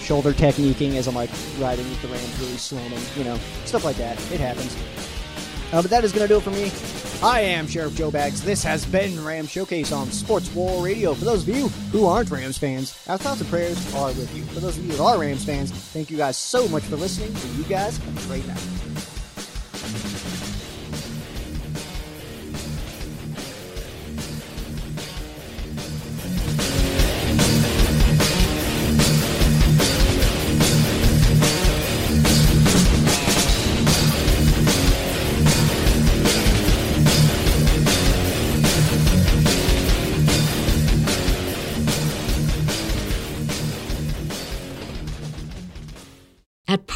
shoulder 0.00 0.32
techniquing 0.32 0.94
as 0.94 1.06
I'm 1.06 1.14
like 1.14 1.30
riding 1.58 1.88
with 1.88 2.02
the 2.02 2.08
Rams 2.08 2.40
really 2.40 2.56
slow 2.56 2.80
you 3.16 3.24
know, 3.24 3.38
stuff 3.64 3.84
like 3.84 3.96
that. 3.96 4.16
It 4.32 4.40
happens. 4.40 4.76
Uh, 5.72 5.82
but 5.82 5.90
that 5.90 6.04
is 6.04 6.12
going 6.12 6.26
to 6.26 6.32
do 6.32 6.38
it 6.38 6.42
for 6.42 6.50
me. 6.50 6.72
I 7.22 7.40
am 7.40 7.66
Sheriff 7.66 7.96
Joe 7.96 8.10
Bags. 8.10 8.42
This 8.42 8.62
has 8.62 8.86
been 8.86 9.22
Ram 9.24 9.46
Showcase 9.46 9.90
on 9.92 10.10
Sports 10.12 10.54
War 10.54 10.84
Radio. 10.84 11.14
For 11.14 11.24
those 11.24 11.46
of 11.46 11.54
you 11.54 11.68
who 11.90 12.06
aren't 12.06 12.30
Rams 12.30 12.56
fans, 12.56 12.96
our 13.08 13.18
thoughts 13.18 13.40
and 13.40 13.50
prayers 13.50 13.94
are 13.94 14.08
with 14.08 14.34
you. 14.36 14.44
For 14.44 14.60
those 14.60 14.78
of 14.78 14.84
you 14.84 14.92
that 14.92 15.00
are 15.02 15.18
Rams 15.18 15.44
fans, 15.44 15.72
thank 15.72 16.10
you 16.10 16.16
guys 16.16 16.36
so 16.36 16.68
much 16.68 16.84
for 16.84 16.96
listening, 16.96 17.30
and 17.30 17.58
you 17.58 17.64
guys 17.64 17.98
have 17.98 18.24
a 18.24 18.28
great 18.28 18.46
night. 18.46 19.07